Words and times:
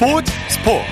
스포츠 0.00 0.32
스포츠. 0.48 0.82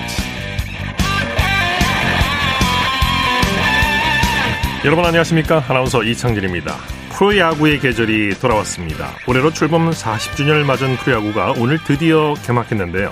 여러분 4.85 5.03
안녕하십니까? 5.03 5.63
아나운서 5.67 6.03
이창진입니다. 6.03 6.75
프로야구의 7.17 7.79
계절이 7.79 8.35
돌아왔습니다. 8.39 9.07
올해로 9.27 9.51
출범 9.51 9.89
40주년을 9.89 10.63
맞은 10.63 10.97
프로야구가 10.97 11.55
오늘 11.57 11.79
드디어 11.83 12.35
개막했는데요. 12.45 13.11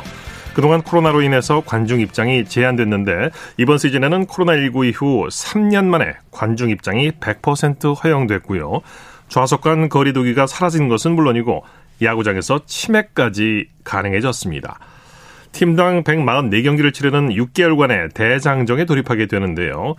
그동안 0.54 0.84
코로나로 0.84 1.24
인해서 1.24 1.64
관중 1.66 2.00
입장이 2.00 2.46
제한됐는데 2.46 3.32
이번 3.58 3.80
시즌에는 3.80 4.28
코로나19 4.28 4.90
이후 4.90 5.28
3년 5.32 5.86
만에 5.86 6.14
관중 6.30 6.70
입장이 6.70 7.10
100% 7.14 8.04
허용됐고요. 8.04 8.82
좌석 9.30 9.62
간 9.62 9.90
거리두기가 9.90 10.46
사라진 10.46 10.90
것은 10.90 11.16
물론이고 11.16 11.66
야구장에서 12.04 12.60
치맥까지 12.68 13.70
가능해졌습니다. 13.84 14.78
팀당 15.58 16.04
144경기를 16.04 16.94
치르는 16.94 17.30
6개월간의 17.30 18.14
대장정에 18.14 18.86
돌입하게 18.86 19.26
되는데요. 19.26 19.96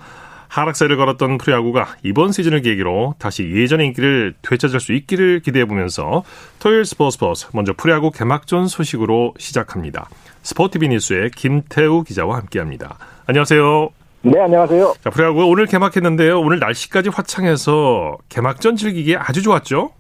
하락세를 0.47 0.97
걸었던 0.97 1.37
프로야구가 1.39 1.97
이번 2.05 2.31
시즌을 2.31 2.63
계기로 2.63 3.17
다시 3.19 3.43
예전의 3.43 3.89
인기를 3.89 4.35
되찾을 4.41 4.79
수 4.79 4.93
있기를 4.93 5.41
기대해보면서 5.41 6.23
토요일 6.61 6.85
스포츠 6.85 7.17
스포츠 7.17 7.47
먼저 7.55 7.75
프로야구 7.77 8.13
개막전 8.13 8.69
소식으로 8.69 9.35
시작합니다. 9.37 10.09
스포티비 10.43 10.89
뉴스의 10.91 11.33
김태우 11.33 12.05
기자와 12.05 12.37
함께합니다. 12.37 12.97
안녕하세요. 13.27 13.89
네, 14.23 14.41
안녕하세요. 14.41 14.95
자, 15.03 15.11
프로야구 15.11 15.45
오늘 15.45 15.67
개막했는데요. 15.67 16.41
오늘 16.41 16.61
날씨까지 16.61 17.09
화창해서 17.09 18.17
개막전 18.29 18.77
즐기기에 18.77 19.17
아주 19.17 19.43
좋았죠? 19.43 19.91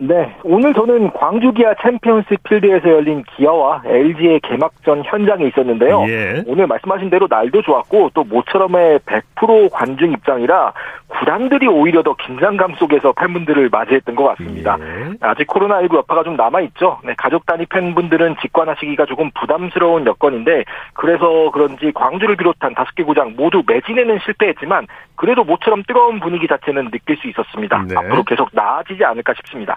네, 0.00 0.36
오늘 0.44 0.74
저는 0.74 1.12
광주 1.12 1.52
기아 1.52 1.74
챔피언스 1.82 2.36
필드에서 2.44 2.88
열린 2.88 3.24
기아와 3.24 3.82
LG의 3.84 4.40
개막전 4.40 5.02
현장에 5.04 5.46
있었는데요. 5.46 6.04
예. 6.06 6.44
오늘 6.46 6.68
말씀하신 6.68 7.10
대로 7.10 7.26
날도 7.28 7.62
좋았고 7.62 8.12
또 8.14 8.22
모처럼의 8.22 9.00
100% 9.00 9.70
관중 9.72 10.12
입장이라 10.12 10.72
구단들이 11.08 11.66
오히려 11.66 12.02
더 12.02 12.14
긴장감 12.14 12.74
속에서 12.74 13.12
팬분들을 13.12 13.70
맞이했던 13.70 14.14
것 14.14 14.24
같습니다. 14.24 14.76
예. 14.80 15.14
아직 15.20 15.48
코로나19 15.48 15.96
여파가 15.96 16.22
좀 16.22 16.36
남아있죠. 16.36 17.00
네, 17.04 17.14
가족 17.16 17.44
단위 17.46 17.66
팬분들은 17.66 18.36
직관하시기가 18.40 19.06
조금 19.06 19.32
부담스러운 19.34 20.06
여건인데 20.06 20.64
그래서 20.92 21.50
그런지 21.50 21.90
광주를 21.92 22.36
비롯한 22.36 22.74
다섯 22.74 22.94
개 22.94 23.02
구장 23.02 23.34
모두 23.36 23.64
매진에는 23.66 24.18
실패했지만 24.24 24.86
그래도 25.16 25.42
모처럼 25.42 25.82
뜨거운 25.82 26.20
분위기 26.20 26.46
자체는 26.46 26.92
느낄 26.92 27.16
수 27.16 27.26
있었습니다. 27.26 27.84
네. 27.88 27.96
앞으로 27.96 28.22
계속 28.22 28.50
나아지지 28.52 29.04
않을까 29.04 29.34
싶습니다. 29.34 29.76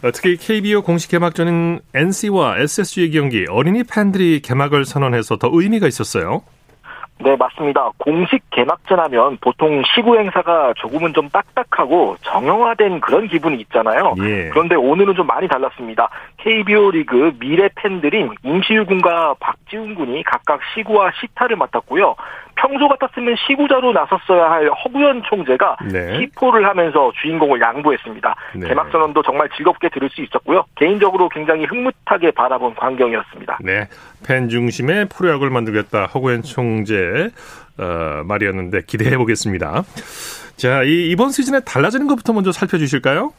네. 0.00 0.08
어, 0.08 0.10
특히 0.10 0.36
KBO 0.36 0.82
공식 0.82 1.10
개막전인 1.10 1.80
NC와 1.94 2.58
SSG의 2.58 3.10
경기 3.10 3.46
어린이 3.48 3.82
팬들이 3.84 4.40
개막을 4.40 4.84
선언해서 4.84 5.36
더 5.36 5.50
의미가 5.52 5.86
있었어요. 5.86 6.42
네, 7.20 7.36
맞습니다. 7.36 7.90
공식 7.98 8.42
개막전 8.50 8.98
하면 8.98 9.38
보통 9.40 9.82
시구 9.94 10.18
행사가 10.18 10.74
조금은 10.76 11.14
좀 11.14 11.28
딱딱하고 11.30 12.16
정형화된 12.22 13.00
그런 13.00 13.28
기분이 13.28 13.60
있잖아요. 13.62 14.14
예. 14.18 14.48
그런데 14.50 14.74
오늘은 14.74 15.14
좀 15.14 15.26
많이 15.26 15.46
달랐습니다. 15.46 16.10
KBO 16.38 16.90
리그 16.90 17.32
미래 17.38 17.68
팬들인 17.76 18.34
임시우 18.42 18.84
군과 18.86 19.36
박지훈 19.38 19.94
군이 19.94 20.24
각각 20.24 20.60
시구와 20.74 21.12
시타를 21.20 21.56
맡았고요. 21.56 22.16
평소 22.56 22.88
같았으면 22.88 23.34
시구자로 23.46 23.92
나섰어야 23.92 24.50
할 24.50 24.70
허구현 24.70 25.22
총재가 25.28 25.76
네. 25.90 26.18
시포를 26.18 26.66
하면서 26.66 27.12
주인공을 27.20 27.60
양보했습니다. 27.60 28.34
네. 28.56 28.68
개막 28.68 28.90
선언도 28.90 29.22
정말 29.22 29.48
즐겁게 29.56 29.88
들을 29.88 30.08
수 30.10 30.22
있었고요. 30.22 30.64
개인적으로 30.76 31.28
굉장히 31.28 31.64
흐뭇하게 31.64 32.30
바라본 32.32 32.74
광경이었습니다. 32.76 33.58
네. 33.62 33.88
팬 34.26 34.48
중심의 34.48 35.06
프로야구를 35.08 35.50
만들겠다. 35.50 36.06
허구현 36.06 36.42
총재 36.42 37.30
어, 37.78 38.22
말이었는데 38.24 38.82
기대해 38.86 39.16
보겠습니다. 39.16 39.82
자, 40.56 40.82
이 40.84 41.10
이번 41.10 41.30
시즌에 41.30 41.60
달라지는 41.60 42.06
것부터 42.06 42.32
먼저 42.32 42.52
살펴주실까요? 42.52 43.32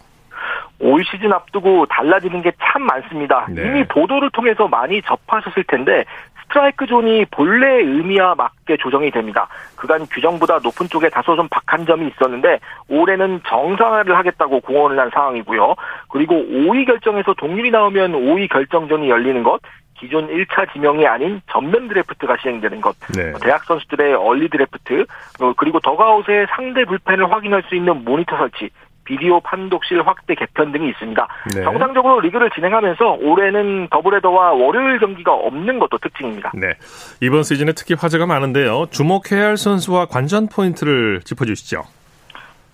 올 0.79 1.03
시즌 1.05 1.31
앞두고 1.31 1.85
달라지는 1.87 2.41
게 2.41 2.51
참 2.75 2.83
많습니다. 2.83 3.45
네. 3.49 3.61
이미 3.65 3.83
보도를 3.85 4.29
통해서 4.31 4.67
많이 4.67 5.01
접하셨을 5.01 5.63
텐데 5.63 6.03
스트라이크 6.43 6.85
존이 6.85 7.25
본래의 7.31 7.85
의미와 7.85 8.35
맞게 8.35 8.77
조정이 8.77 9.09
됩니다. 9.11 9.47
그간 9.77 10.05
규정보다 10.05 10.59
높은 10.59 10.87
쪽에 10.89 11.09
다소 11.09 11.37
좀 11.37 11.47
박한 11.49 11.85
점이 11.85 12.07
있었는데 12.07 12.59
올해는 12.89 13.41
정상화를 13.47 14.17
하겠다고 14.17 14.59
공언을 14.59 14.99
한 14.99 15.09
상황이고요. 15.09 15.75
그리고 16.09 16.35
5위 16.35 16.85
결정에서 16.85 17.33
동률이 17.33 17.71
나오면 17.71 18.11
5위 18.11 18.49
결정전이 18.51 19.09
열리는 19.09 19.41
것, 19.41 19.61
기존 19.97 20.27
1차 20.27 20.71
지명이 20.73 21.07
아닌 21.07 21.41
전면 21.49 21.87
드래프트가 21.87 22.35
시행되는 22.41 22.81
것, 22.81 22.95
네. 23.15 23.31
대학 23.41 23.63
선수들의 23.63 24.13
early 24.15 24.49
드래프트, 24.49 25.05
어, 25.39 25.53
그리고 25.55 25.79
더그아웃의 25.79 26.47
상대 26.49 26.83
불펜을 26.83 27.31
확인할 27.31 27.63
수 27.69 27.75
있는 27.75 28.03
모니터 28.03 28.37
설치, 28.37 28.69
비디오 29.05 29.39
판독실 29.39 30.05
확대 30.05 30.35
개편 30.35 30.71
등이 30.71 30.89
있습니다. 30.89 31.27
네. 31.55 31.63
정상적으로 31.63 32.19
리그를 32.19 32.49
진행하면서 32.49 33.17
올해는 33.21 33.87
더블헤더와 33.89 34.53
월요일 34.53 34.99
경기가 34.99 35.33
없는 35.33 35.79
것도 35.79 35.99
특징입니다. 35.99 36.51
네. 36.55 36.73
이번 37.21 37.43
시즌에 37.43 37.71
특히 37.73 37.95
화제가 37.95 38.25
많은데요. 38.25 38.87
주목해야 38.91 39.45
할 39.45 39.57
선수와 39.57 40.07
관전 40.07 40.49
포인트를 40.49 41.21
짚어주시죠. 41.23 41.83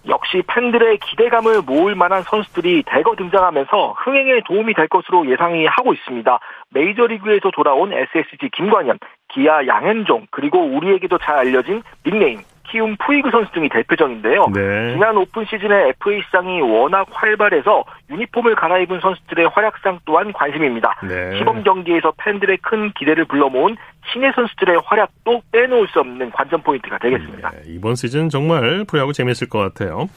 역시 0.07 0.41
팬들의 0.47 0.97
기대감을 0.97 1.61
모을 1.61 1.93
만한 1.93 2.23
선수들이 2.23 2.83
대거 2.87 3.15
등장하면서 3.17 3.95
흥행에 3.99 4.41
도움이 4.47 4.73
될 4.73 4.87
것으로 4.87 5.29
예상이 5.29 5.65
하고 5.67 5.93
있습니다. 5.93 6.39
메이저리그에서 6.73 7.51
돌아온 7.51 7.93
SSG 7.93 8.49
김광현, 8.51 8.97
기아 9.31 9.67
양현종, 9.67 10.27
그리고 10.31 10.59
우리에게도 10.59 11.19
잘 11.19 11.37
알려진 11.37 11.83
닉네임 12.03 12.39
키움 12.71 12.95
푸이그 12.97 13.29
선수 13.31 13.51
등이 13.51 13.69
대표적인데요. 13.69 14.45
네. 14.53 14.93
지난 14.93 15.17
오프시즌에 15.17 15.89
FA 15.89 16.21
시장이 16.25 16.61
워낙 16.61 17.05
활발해서 17.11 17.83
유니폼을 18.09 18.55
갈아입은 18.55 19.01
선수들의 19.01 19.49
활약상 19.49 19.99
또한 20.05 20.31
관심입니다. 20.31 21.01
네. 21.03 21.37
시범 21.37 21.63
경기에서 21.63 22.13
팬들의 22.17 22.57
큰 22.61 22.91
기대를 22.93 23.25
불러모은 23.25 23.75
신예 24.11 24.31
선수들의 24.33 24.81
활약도 24.85 25.41
빼놓을 25.51 25.87
수 25.89 25.99
없는 25.99 26.31
관전 26.31 26.63
포인트가 26.63 26.97
되겠습니다. 26.97 27.51
네, 27.51 27.57
이번 27.67 27.95
시즌 27.95 28.29
정말 28.29 28.85
프로야구 28.87 29.13
재밌을 29.13 29.49
것 29.49 29.59
같아요. 29.59 30.07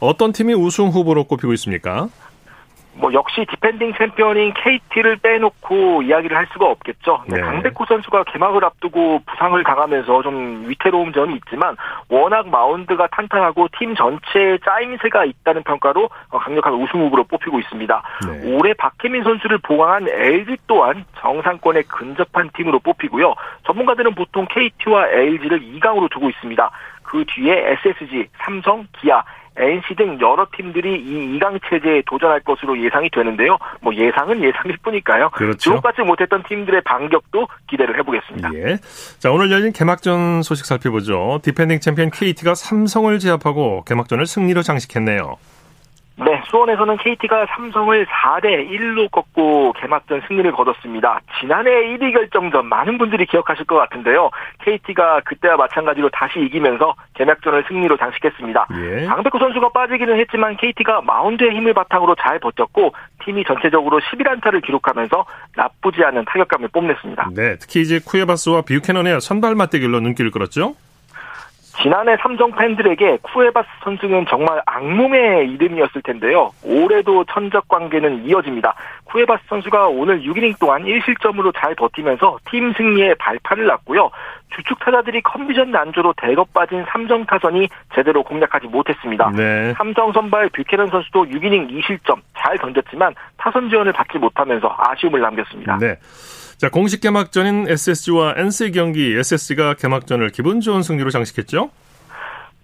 어떤 0.00 0.32
팀이 0.32 0.54
우승 0.54 0.88
후보로 0.88 1.24
꼽히고 1.24 1.52
있습니까? 1.54 2.08
뭐 2.98 3.12
역시 3.12 3.44
디펜딩 3.50 3.94
챔피언인 3.94 4.54
KT를 4.54 5.16
빼놓고 5.16 6.02
이야기를 6.02 6.36
할 6.36 6.46
수가 6.52 6.66
없겠죠. 6.66 7.22
네, 7.28 7.36
네. 7.36 7.42
강백호 7.42 7.84
선수가 7.86 8.24
개막을 8.24 8.64
앞두고 8.64 9.20
부상을 9.26 9.62
당하면서 9.62 10.22
좀 10.22 10.64
위태로운 10.66 11.12
점이 11.12 11.34
있지만 11.34 11.76
워낙 12.08 12.48
마운드가 12.48 13.08
탄탄하고 13.08 13.68
팀 13.78 13.94
전체에 13.94 14.58
짜임새가 14.64 15.24
있다는 15.24 15.62
평가로 15.64 16.08
어, 16.30 16.38
강력한 16.38 16.72
우승 16.74 17.00
후보로 17.00 17.24
뽑히고 17.24 17.58
있습니다. 17.60 18.02
네. 18.26 18.54
올해 18.54 18.72
박해민 18.74 19.22
선수를 19.22 19.58
보강한 19.58 20.08
LG 20.08 20.56
또한 20.66 21.04
정상권에 21.18 21.82
근접한 21.82 22.50
팀으로 22.54 22.78
뽑히고요. 22.78 23.34
전문가들은 23.66 24.14
보통 24.14 24.46
KT와 24.48 25.08
LG를 25.08 25.60
2강으로 25.60 26.10
두고 26.10 26.30
있습니다. 26.30 26.70
그 27.02 27.24
뒤에 27.28 27.76
SSG, 27.84 28.26
삼성, 28.38 28.86
기아, 28.98 29.22
NC 29.58 29.94
등 29.96 30.18
여러 30.20 30.46
팀들이 30.54 31.00
이 31.00 31.38
2강 31.38 31.60
체제에 31.68 32.02
도전할 32.06 32.40
것으로 32.40 32.82
예상이 32.82 33.10
되는데요. 33.10 33.56
뭐 33.80 33.94
예상은 33.94 34.42
예상일 34.42 34.76
뿐이니까요. 34.82 35.30
그렇죠. 35.30 35.58
주목받지 35.58 36.02
못했던 36.02 36.42
팀들의 36.42 36.82
반격도 36.82 37.48
기대를 37.68 37.98
해보겠습니다. 37.98 38.50
예. 38.54 38.78
자, 39.18 39.30
오늘 39.30 39.50
열린 39.50 39.72
개막전 39.72 40.42
소식 40.42 40.66
살펴보죠. 40.66 41.40
디펜딩 41.42 41.80
챔피언 41.80 42.10
KT가 42.10 42.54
삼성을 42.54 43.18
제압하고 43.18 43.84
개막전을 43.84 44.26
승리로 44.26 44.62
장식했네요. 44.62 45.36
네, 46.18 46.42
수원에서는 46.48 46.96
KT가 46.96 47.46
삼성을 47.46 48.06
4대 48.06 48.70
1로 48.70 49.10
꺾고 49.10 49.74
개막전 49.74 50.22
승리를 50.26 50.50
거뒀습니다. 50.52 51.20
지난해 51.38 51.70
1위 51.70 52.14
결정전 52.14 52.66
많은 52.66 52.96
분들이 52.96 53.26
기억하실 53.26 53.66
것 53.66 53.76
같은데요. 53.76 54.30
KT가 54.64 55.20
그때와 55.26 55.56
마찬가지로 55.56 56.08
다시 56.08 56.40
이기면서 56.40 56.94
개막전을 57.14 57.64
승리로 57.68 57.98
장식했습니다. 57.98 58.66
예. 58.80 59.04
강백호 59.04 59.38
선수가 59.38 59.68
빠지기는 59.70 60.18
했지만 60.20 60.56
KT가 60.56 61.02
마운드의 61.02 61.54
힘을 61.54 61.74
바탕으로 61.74 62.14
잘 62.14 62.38
버텼고 62.38 62.94
팀이 63.24 63.44
전체적으로 63.44 64.00
11안타를 64.00 64.64
기록하면서 64.64 65.26
나쁘지 65.54 66.02
않은 66.02 66.24
타격감을 66.24 66.68
뽐냈습니다. 66.68 67.30
네, 67.34 67.56
특히 67.58 67.82
이제 67.82 68.00
쿠에바스와 68.04 68.62
뷰캐넌의 68.62 69.20
선발 69.20 69.54
맞대결로 69.54 70.00
눈길을 70.00 70.30
끌었죠. 70.30 70.74
지난해 71.82 72.16
삼성 72.20 72.50
팬들에게 72.52 73.18
쿠에바스 73.22 73.68
선수는 73.84 74.26
정말 74.28 74.62
악몽의 74.66 75.50
이름이었을 75.52 76.02
텐데요. 76.02 76.50
올해도 76.64 77.24
천적 77.24 77.68
관계는 77.68 78.24
이어집니다. 78.24 78.74
쿠에바스 79.04 79.44
선수가 79.48 79.88
오늘 79.88 80.22
6이닝 80.22 80.58
동안 80.58 80.84
1실점으로 80.84 81.52
잘 81.56 81.74
버티면서 81.74 82.38
팀 82.50 82.72
승리에 82.72 83.14
발판을 83.14 83.66
놨고요. 83.66 84.10
주축 84.54 84.78
타자들이 84.78 85.20
컨디션 85.22 85.70
난조로 85.70 86.14
대거 86.16 86.46
빠진 86.54 86.84
삼성 86.88 87.26
타선이 87.26 87.68
제대로 87.94 88.22
공략하지 88.22 88.68
못했습니다. 88.68 89.30
네. 89.36 89.74
삼성 89.74 90.12
선발 90.12 90.50
뷰캐넌 90.50 90.88
선수도 90.88 91.24
6이닝 91.26 91.70
2실점 91.70 92.20
잘 92.38 92.56
던졌지만 92.58 93.14
타선 93.36 93.68
지원을 93.68 93.92
받지 93.92 94.18
못하면서 94.18 94.74
아쉬움을 94.78 95.20
남겼습니다. 95.20 95.78
네. 95.78 95.96
자, 96.58 96.70
공식 96.70 97.02
개막전인 97.02 97.68
SSG와 97.68 98.34
NC 98.38 98.72
경기 98.72 99.14
SSG가 99.14 99.74
개막전을 99.74 100.30
기분 100.30 100.62
좋은 100.62 100.82
승리로 100.82 101.10
장식했죠? 101.10 101.70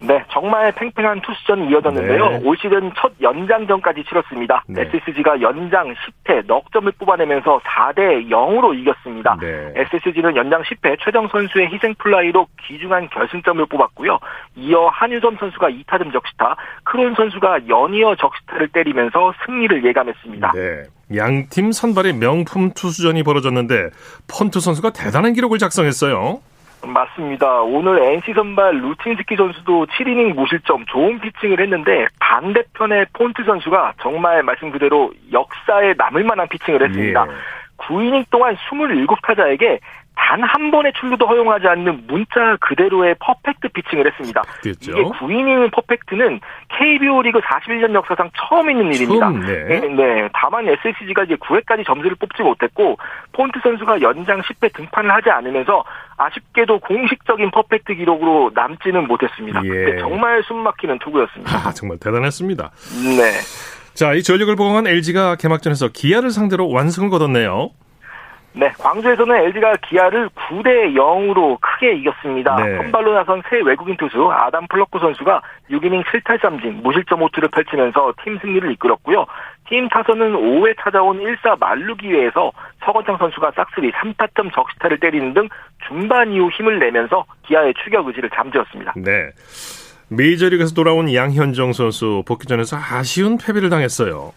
네, 0.02 0.25
정말 0.31 0.72
팽팽한 0.72 1.20
투수전이 1.20 1.69
이어졌는데요. 1.69 2.28
네. 2.28 2.40
올 2.44 2.56
시즌 2.56 2.93
첫 2.96 3.12
연장전까지 3.20 4.04
치렀습니다. 4.04 4.64
네. 4.66 4.82
SSG가 4.82 5.40
연장 5.40 5.94
10회 5.94 6.46
넉 6.46 6.70
점을 6.72 6.90
뽑아내면서 6.93 7.60
4대 7.60 8.28
0으로 8.28 8.76
이겼습니다. 8.78 9.37
네. 9.40 9.72
SSG는 9.76 10.37
연장 10.37 10.62
10회 10.62 10.96
최정 11.02 11.28
선수의 11.28 11.72
희생 11.72 11.94
플라이로 11.99 12.46
귀중한 12.66 13.08
결승점을 13.10 13.64
뽑았고요. 13.66 14.19
이어 14.56 14.88
한유섬 14.88 15.37
선수가 15.38 15.69
2타점 15.70 16.12
적시타, 16.12 16.56
크론 16.84 17.14
선수가 17.14 17.69
연이어 17.69 18.16
적시타를 18.16 18.69
때리면서 18.69 19.32
승리를 19.46 19.84
예감했습니다. 19.84 20.52
네. 20.54 20.82
양팀 21.14 21.72
선발의 21.72 22.14
명품 22.14 22.72
투수전이 22.72 23.22
벌어졌는데 23.22 23.90
펀트 24.28 24.60
선수가 24.60 24.90
대단한 24.90 25.34
기록을 25.34 25.58
작성했어요. 25.58 26.40
맞습니다. 26.84 27.62
오늘 27.62 28.02
NC 28.02 28.32
선발 28.34 28.79
루틴스키 28.79 29.37
선수도 29.37 29.87
7이닝 29.87 30.34
무실점 30.34 30.84
좋은 30.87 31.20
피칭을 31.20 31.61
했는데 31.61 32.06
반대편의 32.19 33.06
폰트 33.12 33.44
선수가 33.44 33.94
정말 34.02 34.43
말씀 34.43 34.70
그대로 34.70 35.12
역사에 35.32 35.94
남을 35.96 36.25
만한 36.25 36.49
피칭을 36.49 36.82
했습니다. 36.82 37.26
예. 37.29 37.32
9이닝 37.79 38.25
동안 38.31 38.56
27타자에게 38.56 39.81
단 40.28 40.42
한 40.42 40.70
번의 40.70 40.92
출루도 40.94 41.26
허용하지 41.26 41.66
않는 41.66 42.06
문자 42.06 42.56
그대로의 42.60 43.16
퍼펙트 43.20 43.69
피칭을 43.69 44.06
했습니다. 44.06 44.42
그랬죠. 44.62 44.92
이게 44.92 45.02
9이닝 45.02 45.70
퍼펙트는 45.72 46.40
KBO 46.69 47.22
리그 47.22 47.40
41년 47.40 47.94
역사상 47.94 48.30
처음 48.36 48.70
있는 48.70 48.92
일입니다. 48.92 49.26
처음, 49.26 49.40
네. 49.40 49.64
네. 49.64 49.88
네. 49.88 50.28
다만 50.32 50.69
SSG가 50.69 51.24
이제 51.24 51.34
9회까지 51.36 51.84
점수를 51.86 52.16
뽑지 52.16 52.42
못했고 52.42 52.96
폰트 53.32 53.60
선수가 53.62 54.00
연장 54.02 54.40
10회 54.42 54.72
등판을 54.74 55.10
하지 55.10 55.30
않으면서 55.30 55.84
아쉽게도 56.16 56.78
공식적인 56.80 57.50
퍼펙트 57.50 57.94
기록으로 57.94 58.52
남지는 58.54 59.08
못했습니다. 59.08 59.60
예. 59.64 59.98
정말 59.98 60.42
숨막히는 60.44 60.98
투구였습니다. 61.00 61.56
아, 61.56 61.72
정말 61.72 61.98
대단했습니다. 61.98 62.70
네. 63.16 63.32
자, 63.94 64.14
이 64.14 64.22
전력을 64.22 64.54
보강한 64.56 64.86
LG가 64.86 65.36
개막전에서 65.36 65.88
기아를 65.88 66.30
상대로 66.30 66.70
완승을 66.70 67.10
거뒀네요. 67.10 67.70
네, 68.54 68.69
광주에서는 68.78 69.34
LG가 69.34 69.76
기아를 69.88 70.28
9대 70.31 70.94
0으로 70.94 71.58
크게 71.60 71.94
이겼습니다. 71.94 72.56
네. 72.56 72.76
선발로 72.76 73.14
나선 73.14 73.43
새 73.49 73.60
외국인 73.60 73.96
투수 73.96 74.31
아담 74.31 74.66
플럿코 74.69 74.99
선수가 74.99 75.40
6이닝 75.70 76.04
7탈삼진 76.04 76.82
무실점 76.82 77.20
호투를 77.20 77.49
펼치면서 77.49 78.12
팀 78.22 78.38
승리를 78.38 78.70
이끌었고요. 78.72 79.25
팀 79.69 79.88
타선은 79.88 80.34
5회 80.34 80.76
찾아온 80.82 81.19
1사 81.19 81.58
만루 81.58 81.96
기회에서 81.96 82.52
서건창 82.84 83.16
선수가 83.16 83.52
싹쓸이 83.56 83.90
3타점 83.93 84.52
적시타를 84.52 85.00
때리는 85.00 85.32
등 85.32 85.49
중반 85.88 86.31
이후 86.32 86.50
힘을 86.50 86.78
내면서 86.78 87.25
기아의 87.46 87.72
추격 87.82 88.06
의지를 88.06 88.28
잠재웠습니다. 88.31 88.93
네. 88.96 89.31
메이저리그에서 90.08 90.75
돌아온 90.75 91.12
양현종 91.12 91.72
선수 91.72 92.22
복귀전에서 92.26 92.76
아쉬운 92.76 93.38
패배를 93.38 93.70
당했어요. 93.70 94.32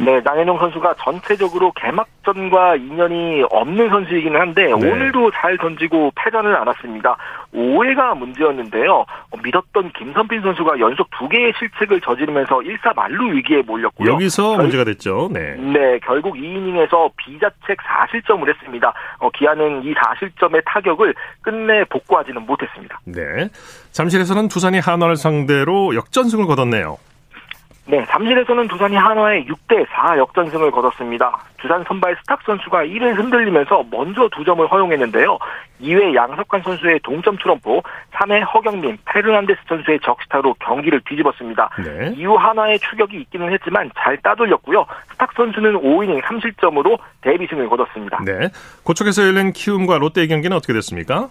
네, 0.00 0.20
나혜농 0.24 0.58
선수가 0.58 0.94
전체적으로 0.98 1.72
개막전과 1.72 2.76
인연이 2.76 3.42
없는 3.50 3.88
선수이기는 3.88 4.40
한데 4.40 4.66
네. 4.66 4.72
오늘도 4.72 5.32
잘 5.32 5.58
던지고 5.58 6.12
패전을 6.14 6.54
않았습니다. 6.56 7.16
5회가 7.52 8.16
문제였는데요. 8.16 9.04
믿었던 9.42 9.90
김선빈 9.98 10.42
선수가 10.42 10.78
연속 10.78 11.08
두 11.18 11.28
개의 11.28 11.52
실책을 11.58 12.00
저지르면서 12.00 12.58
1사 12.58 12.94
만루 12.94 13.32
위기에 13.32 13.62
몰렸고요. 13.62 14.12
여기서 14.12 14.50
결... 14.50 14.62
문제가 14.62 14.84
됐죠. 14.84 15.30
네. 15.32 15.56
네, 15.56 15.98
결국 16.04 16.36
2이닝에서 16.36 17.10
비자책 17.16 17.78
4실점을 17.78 18.48
했습니다. 18.48 18.94
어, 19.18 19.30
기아는 19.30 19.82
이 19.82 19.94
4실점의 19.94 20.62
타격을 20.64 21.14
끝내 21.42 21.82
복구하지는 21.84 22.46
못했습니다. 22.46 23.00
네. 23.04 23.48
잠실에서는 23.90 24.46
두산이 24.46 24.78
한화를 24.78 25.16
상대로 25.16 25.96
역전승을 25.96 26.46
거뒀네요. 26.46 26.98
네, 27.90 28.04
잠실에서는 28.06 28.68
두산이 28.68 28.96
한화에 28.96 29.46
6대4 29.46 30.18
역전승을 30.18 30.70
거뒀습니다. 30.70 31.38
두산 31.56 31.82
선발 31.88 32.16
스탁 32.20 32.40
선수가 32.44 32.84
1을 32.84 33.16
흔들리면서 33.16 33.82
먼저 33.90 34.28
두 34.30 34.44
점을 34.44 34.64
허용했는데요. 34.66 35.38
2회 35.80 36.14
양석환 36.14 36.62
선수의 36.62 37.00
동점 37.02 37.38
트럼프, 37.38 37.80
3회 38.12 38.44
허경민, 38.52 38.98
페르난데스 39.06 39.60
선수의 39.66 40.00
적시타로 40.04 40.54
경기를 40.60 41.00
뒤집었습니다. 41.08 41.70
네. 41.82 42.12
이후 42.14 42.36
한화의 42.36 42.78
추격이 42.78 43.16
있기는 43.22 43.50
했지만 43.54 43.90
잘 43.96 44.18
따돌렸고요. 44.18 44.84
스탁 45.10 45.32
선수는 45.32 45.80
5이닝 45.80 46.20
3실점으로 46.20 46.98
데뷔승을 47.22 47.70
거뒀습니다. 47.70 48.22
네, 48.22 48.50
고척에서 48.84 49.22
열린 49.26 49.52
키움과 49.52 49.96
롯데의 49.96 50.28
경기는 50.28 50.54
어떻게 50.54 50.74
됐습니까? 50.74 51.30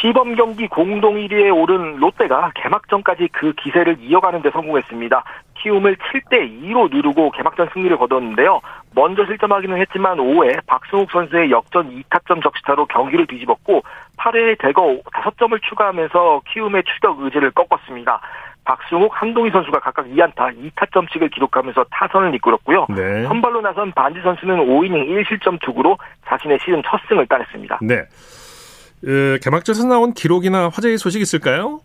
시범 0.00 0.34
경기 0.34 0.66
공동 0.66 1.16
1위에 1.16 1.54
오른 1.54 1.96
롯데가 1.96 2.50
개막전까지 2.54 3.28
그 3.32 3.52
기세를 3.54 3.96
이어가는 4.00 4.42
데 4.42 4.50
성공했습니다. 4.50 5.24
키움을 5.54 5.96
7대 5.96 6.62
2로 6.62 6.94
누르고 6.94 7.30
개막전 7.30 7.70
승리를 7.72 7.96
거뒀는데요. 7.96 8.60
먼저 8.94 9.24
실점하기는 9.24 9.78
했지만 9.80 10.18
5회 10.18 10.66
박승욱 10.66 11.10
선수의 11.10 11.50
역전 11.50 11.90
2타점 11.90 12.42
적시타로 12.42 12.86
경기를 12.86 13.26
뒤집었고 13.26 13.82
8회에 14.18 14.58
대거 14.58 15.00
5점을 15.04 15.58
추가하면서 15.62 16.42
키움의 16.52 16.82
추격 16.84 17.20
의지를 17.20 17.50
꺾었습니다. 17.52 18.20
박승욱, 18.64 19.10
한동희 19.12 19.50
선수가 19.50 19.78
각각 19.80 20.06
2안타, 20.06 20.56
2타점씩을 20.74 21.30
기록하면서 21.32 21.84
타선을 21.90 22.34
이끌었고요. 22.36 22.86
네. 22.88 23.24
선발로 23.24 23.60
나선 23.60 23.92
반지 23.92 24.20
선수는 24.22 24.56
5이닝 24.56 25.06
1실점 25.24 25.60
투구로 25.60 25.98
자신의 26.26 26.58
시즌 26.60 26.82
첫 26.82 26.98
승을 27.08 27.26
따냈습니다. 27.26 27.80
네. 27.82 28.04
에, 29.06 29.38
개막전에서 29.38 29.86
나온 29.86 30.12
기록이나 30.12 30.70
화제의 30.72 30.98
소식 30.98 31.20
있을까요? 31.20 31.80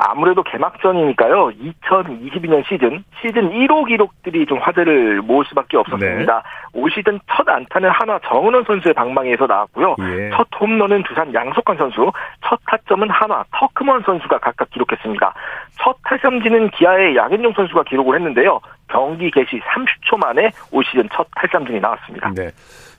아무래도 0.00 0.44
개막전이니까요. 0.44 1.50
2022년 1.50 2.64
시즌 2.68 3.02
시즌 3.20 3.50
1호 3.50 3.88
기록들이 3.88 4.46
좀 4.46 4.58
화제를 4.58 5.22
모을 5.22 5.44
수밖에 5.48 5.76
없었습니다. 5.76 6.34
네. 6.34 6.80
올 6.80 6.88
시즌 6.92 7.18
첫 7.28 7.48
안타는 7.48 7.90
하나 7.90 8.20
정은원 8.28 8.62
선수의 8.64 8.94
방망이에서 8.94 9.46
나왔고요. 9.46 9.96
예. 9.98 10.30
첫 10.36 10.46
홈런은 10.60 11.02
두산 11.02 11.34
양석환 11.34 11.76
선수, 11.78 12.12
첫 12.46 12.60
타점은 12.66 13.10
하나 13.10 13.44
터크먼 13.52 14.02
선수가 14.06 14.38
각각 14.38 14.70
기록했습니다. 14.70 15.34
첫 15.80 15.96
탈삼진은 16.04 16.70
기아의 16.70 17.16
양현종 17.16 17.54
선수가 17.54 17.82
기록을 17.84 18.14
했는데요. 18.16 18.60
경기 18.88 19.32
개시 19.32 19.58
30초 19.60 20.16
만에 20.20 20.52
올 20.70 20.84
시즌 20.84 21.08
첫 21.12 21.26
탈삼진이 21.34 21.80
나왔습니다. 21.80 22.32
네. 22.36 22.50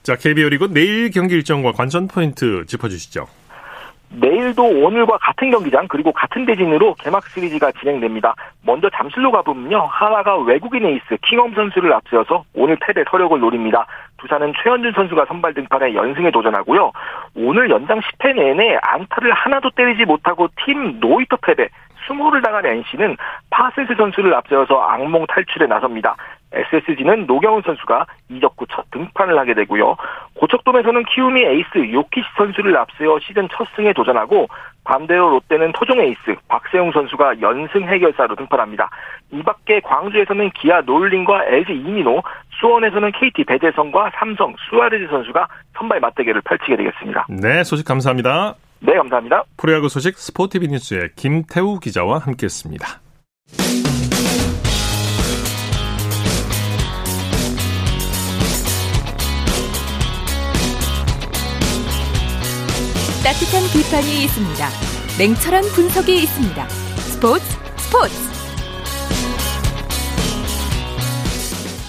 자, 0.02 0.16
KBO 0.16 0.48
리그 0.48 0.72
내일 0.72 1.10
경기 1.10 1.34
일정과 1.34 1.72
관전 1.72 2.08
포인트 2.08 2.64
짚어주시죠. 2.66 3.26
내일도 4.12 4.64
오늘과 4.64 5.18
같은 5.18 5.50
경기장 5.50 5.86
그리고 5.88 6.10
같은 6.12 6.44
대진으로 6.44 6.94
개막 6.94 7.28
시리즈가 7.28 7.70
진행됩니다. 7.72 8.34
먼저 8.64 8.90
잠실로 8.90 9.30
가보면요. 9.30 9.86
한화가 9.88 10.36
외국인 10.36 10.84
에이스 10.84 11.16
킹험 11.22 11.54
선수를 11.54 11.92
앞세워서 11.92 12.44
오늘 12.54 12.76
패배 12.80 13.04
설욕을 13.08 13.38
노립니다. 13.38 13.86
두산은 14.16 14.52
최원준 14.62 14.92
선수가 14.92 15.26
선발 15.26 15.54
등판해 15.54 15.94
연승에 15.94 16.30
도전하고요. 16.32 16.90
오늘 17.36 17.70
연장 17.70 18.00
10회 18.00 18.34
내내 18.34 18.78
안타를 18.82 19.32
하나도 19.32 19.70
때리지 19.70 20.06
못하고 20.06 20.48
팀 20.64 20.98
노히터 20.98 21.36
패배 21.36 21.68
수모를 22.06 22.42
당한 22.42 22.66
NC는 22.66 23.16
파슨스 23.50 23.94
선수를 23.96 24.34
앞세워서 24.34 24.80
악몽 24.80 25.26
탈출에 25.26 25.66
나섭니다. 25.66 26.16
SSG는 26.52 27.26
노경은 27.26 27.62
선수가 27.62 28.06
이적 28.30 28.56
후 28.56 28.66
첫 28.70 28.90
등판을 28.90 29.38
하게 29.38 29.54
되고요. 29.54 29.96
고척돔에서는 30.34 31.04
키움이 31.04 31.42
에이스 31.42 31.92
요키시 31.92 32.26
선수를 32.36 32.76
앞세워 32.76 33.20
시즌 33.20 33.48
첫 33.52 33.68
승에 33.76 33.92
도전하고 33.92 34.48
반대로 34.84 35.30
롯데는 35.30 35.72
토종 35.72 36.00
에이스 36.00 36.36
박세웅 36.48 36.92
선수가 36.92 37.40
연승 37.40 37.84
해결사로 37.84 38.34
등판합니다. 38.36 38.90
이 39.32 39.42
밖에 39.42 39.80
광주에서는 39.80 40.50
기아 40.50 40.80
놀린과 40.80 41.44
LG 41.44 41.72
이민호, 41.72 42.22
수원에서는 42.60 43.12
KT 43.12 43.44
배제성과 43.44 44.10
삼성 44.14 44.54
수아레즈 44.68 45.08
선수가 45.08 45.46
선발 45.76 46.00
맞대결을 46.00 46.42
펼치게 46.42 46.76
되겠습니다. 46.76 47.26
네, 47.28 47.62
소식 47.64 47.86
감사합니다. 47.86 48.54
네, 48.80 48.94
감사합니다. 48.94 49.44
프로야구 49.56 49.88
소식 49.88 50.18
스포티비 50.18 50.68
뉴스의 50.68 51.10
김태우 51.14 51.78
기자와 51.78 52.18
함께했습니다. 52.18 52.86
따뜻한 63.22 63.60
비판이 63.70 64.24
있습니다. 64.24 64.68
냉철한 65.18 65.64
분석이 65.74 66.22
있습니다. 66.22 66.68
스포츠 66.68 67.44
스포츠. 67.76 68.14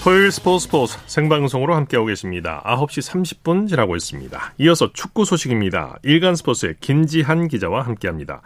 토요일 0.04 0.30
스포츠 0.30 0.66
스포츠 0.66 0.98
생방송으로 1.06 1.74
함께하고 1.74 2.08
계십니다. 2.08 2.62
9시 2.66 3.10
30분 3.10 3.66
지나고 3.66 3.96
있습니다. 3.96 4.52
이어서 4.58 4.92
축구 4.92 5.24
소식입니다. 5.24 5.96
일간 6.02 6.36
스포츠의 6.36 6.74
김지한 6.80 7.48
기자와 7.48 7.80
함께합니다. 7.80 8.42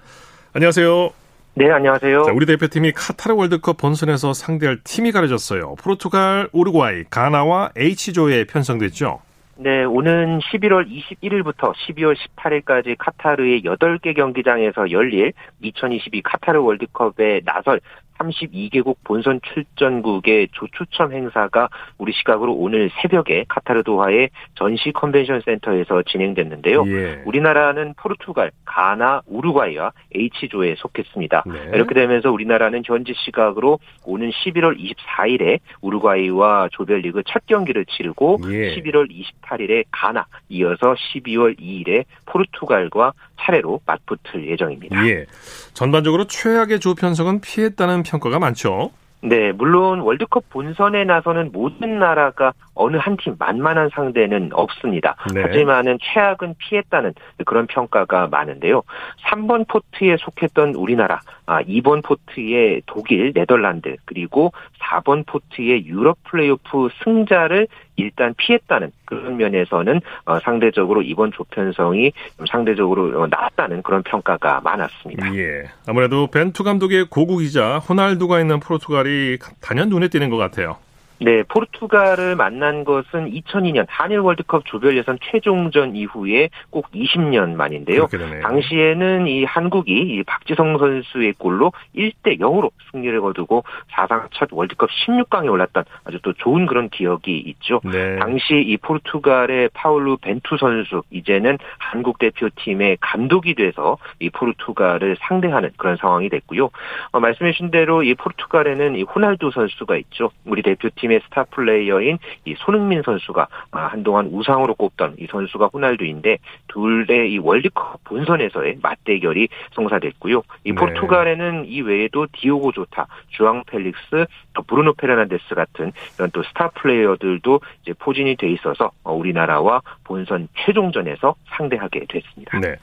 안녕하세요. 0.52 1.10
네, 1.54 1.68
안녕하세요. 1.68 2.22
자, 2.22 2.32
우리 2.32 2.46
대표팀이 2.46 2.92
카타르 2.92 3.34
월드컵 3.34 3.78
본선에서 3.78 4.32
상대할 4.32 4.78
팀이 4.84 5.10
가려졌어요. 5.10 5.74
포르투갈, 5.74 6.50
우루과이, 6.52 7.02
가나와 7.10 7.72
H조에 7.76 8.44
편성됐죠? 8.44 9.25
네, 9.58 9.84
오는 9.84 10.38
11월 10.38 10.86
21일부터 10.86 11.72
12월 11.72 12.14
18일까지 12.36 12.94
카타르의 12.98 13.62
8개 13.62 14.14
경기장에서 14.14 14.90
열릴 14.90 15.32
2022 15.62 16.20
카타르 16.20 16.60
월드컵에 16.60 17.40
나설 17.42 17.80
32개국 18.18 18.96
본선 19.04 19.40
출전국의 19.42 20.48
조추첨 20.52 21.12
행사가 21.12 21.68
우리 21.98 22.12
시각으로 22.12 22.54
오늘 22.54 22.90
새벽에 23.00 23.44
카타르 23.48 23.82
도하의 23.82 24.30
전시 24.54 24.92
컨벤션 24.92 25.40
센터에서 25.44 26.02
진행됐는데요. 26.02 26.84
예. 26.86 27.22
우리나라는 27.24 27.94
포르투갈, 27.96 28.50
가나, 28.64 29.22
우루과이와 29.26 29.92
H조에 30.14 30.76
속했습니다. 30.78 31.44
네. 31.46 31.70
이렇게 31.74 31.94
되면서 31.94 32.30
우리나라는 32.30 32.82
현지 32.84 33.12
시각으로 33.24 33.78
오는 34.04 34.30
11월 34.30 34.78
24일에 34.78 35.60
우루과이와 35.80 36.68
조별리그 36.72 37.22
첫 37.26 37.46
경기를 37.46 37.84
치르고 37.86 38.38
예. 38.50 38.76
11월 38.76 39.08
28일에 39.10 39.84
가나, 39.90 40.26
이어서 40.48 40.94
12월 40.94 41.58
2일에 41.58 42.04
포르투갈과 42.26 43.12
차례로 43.38 43.80
맞붙을 43.86 44.48
예정입니다. 44.48 45.06
예. 45.08 45.26
전반적으로 45.74 46.26
최악의 46.26 46.80
조 46.80 46.94
편성은 46.94 47.40
피했다는 47.40 48.02
평가가 48.10 48.38
많죠. 48.38 48.90
네, 49.22 49.50
물론 49.50 50.00
월드컵 50.00 50.44
본선에 50.50 51.04
나서는 51.04 51.50
모든 51.50 51.98
나라가 51.98 52.52
어느 52.74 52.98
한 52.98 53.16
팀 53.16 53.34
만만한 53.38 53.88
상대는 53.92 54.50
없습니다. 54.52 55.16
네. 55.34 55.40
하지만은 55.42 55.98
최악은 56.02 56.54
피했다는 56.58 57.14
그런 57.46 57.66
평가가 57.66 58.28
많은데요. 58.28 58.82
3번 59.24 59.66
포트에 59.68 60.16
속했던 60.18 60.74
우리나라, 60.74 61.20
아, 61.46 61.62
2번 61.62 62.04
포트의 62.04 62.82
독일, 62.86 63.32
네덜란드, 63.32 63.96
그리고 64.04 64.52
4번 64.80 65.24
포트의 65.26 65.86
유럽 65.86 66.18
플레이오프 66.24 66.90
승자를 67.02 67.66
일단 67.96 68.34
피했다는 68.36 68.92
그런 69.04 69.36
면에서는 69.36 70.00
어, 70.26 70.38
상대적으로 70.40 71.02
이번 71.02 71.32
조편성이 71.32 72.12
상대적으로 72.50 73.22
어, 73.22 73.26
낫다는 73.26 73.82
그런 73.82 74.02
평가가 74.02 74.60
많았습니다. 74.60 75.34
예. 75.36 75.64
아무래도 75.86 76.26
벤투 76.26 76.62
감독의 76.62 77.06
고국이자 77.06 77.78
호날두가 77.78 78.40
있는 78.40 78.60
포르투갈이 78.60 79.38
단연 79.60 79.88
눈에 79.88 80.08
띄는 80.08 80.30
것 80.30 80.36
같아요. 80.36 80.76
네, 81.18 81.42
포르투갈을 81.44 82.36
만난 82.36 82.84
것은 82.84 83.30
2002년 83.30 83.86
한일 83.88 84.18
월드컵 84.18 84.66
조별 84.66 84.96
예선 84.96 85.18
최종전 85.22 85.96
이후에 85.96 86.50
꼭 86.70 86.90
20년 86.92 87.54
만인데요. 87.54 88.06
당시에는 88.42 89.26
이 89.26 89.44
한국이 89.44 89.92
이 89.92 90.22
박지성 90.24 90.78
선수의 90.78 91.34
골로 91.38 91.72
1대 91.96 92.38
0으로 92.38 92.70
승리를 92.90 93.18
거두고 93.20 93.64
사상 93.90 94.28
첫 94.32 94.48
월드컵 94.52 94.90
16강에 94.90 95.50
올랐던 95.50 95.84
아주 96.04 96.18
또 96.22 96.32
좋은 96.34 96.66
그런 96.66 96.90
기억이 96.90 97.38
있죠. 97.38 97.80
네. 97.84 98.16
당시 98.16 98.54
이 98.54 98.76
포르투갈의 98.76 99.70
파울루 99.72 100.18
벤투 100.18 100.58
선수 100.58 101.02
이제는 101.10 101.58
한국 101.78 102.18
대표팀의 102.18 102.98
감독이 103.00 103.54
돼서 103.54 103.96
이 104.20 104.28
포르투갈을 104.28 105.16
상대하는 105.20 105.70
그런 105.78 105.96
상황이 105.96 106.28
됐고요. 106.28 106.70
어, 107.12 107.20
말씀해 107.20 107.52
주신 107.52 107.70
대로 107.70 108.02
이 108.02 108.14
포르투갈에는 108.14 108.96
이 108.96 109.02
호날두 109.02 109.50
선수가 109.50 109.96
있죠. 109.96 110.30
우리 110.44 110.62
대표팀 110.62 111.05
팀의 111.06 111.20
스타 111.24 111.44
플레이어인 111.44 112.18
이 112.44 112.54
손흥민 112.58 113.02
선수가 113.02 113.46
아, 113.70 113.86
한동안 113.86 114.26
우상으로 114.26 114.74
꼽던 114.74 115.16
이 115.18 115.26
선수가 115.30 115.70
호날두인데 115.72 116.38
둘의 116.68 117.32
이 117.32 117.38
월드컵 117.38 118.02
본선에서의 118.04 118.78
맞대결이 118.82 119.48
성사됐고요. 119.74 120.42
이 120.64 120.72
네. 120.72 120.74
포르투갈에는 120.74 121.66
이 121.66 121.80
외에도 121.80 122.26
디오고 122.32 122.72
조타, 122.72 123.06
주앙 123.28 123.62
펠릭스, 123.64 124.26
브루노 124.66 124.94
페르난데스 124.94 125.54
같은 125.54 125.92
이런 126.16 126.30
또 126.32 126.42
스타 126.42 126.68
플레이어들도 126.70 127.60
이제 127.82 127.92
포진이 127.98 128.36
돼 128.36 128.50
있어서 128.50 128.90
어, 129.04 129.14
우리나라와 129.14 129.82
본선 130.04 130.48
최종전에서 130.56 131.34
상대하게 131.56 132.06
됐습니다. 132.08 132.58
네. 132.58 132.76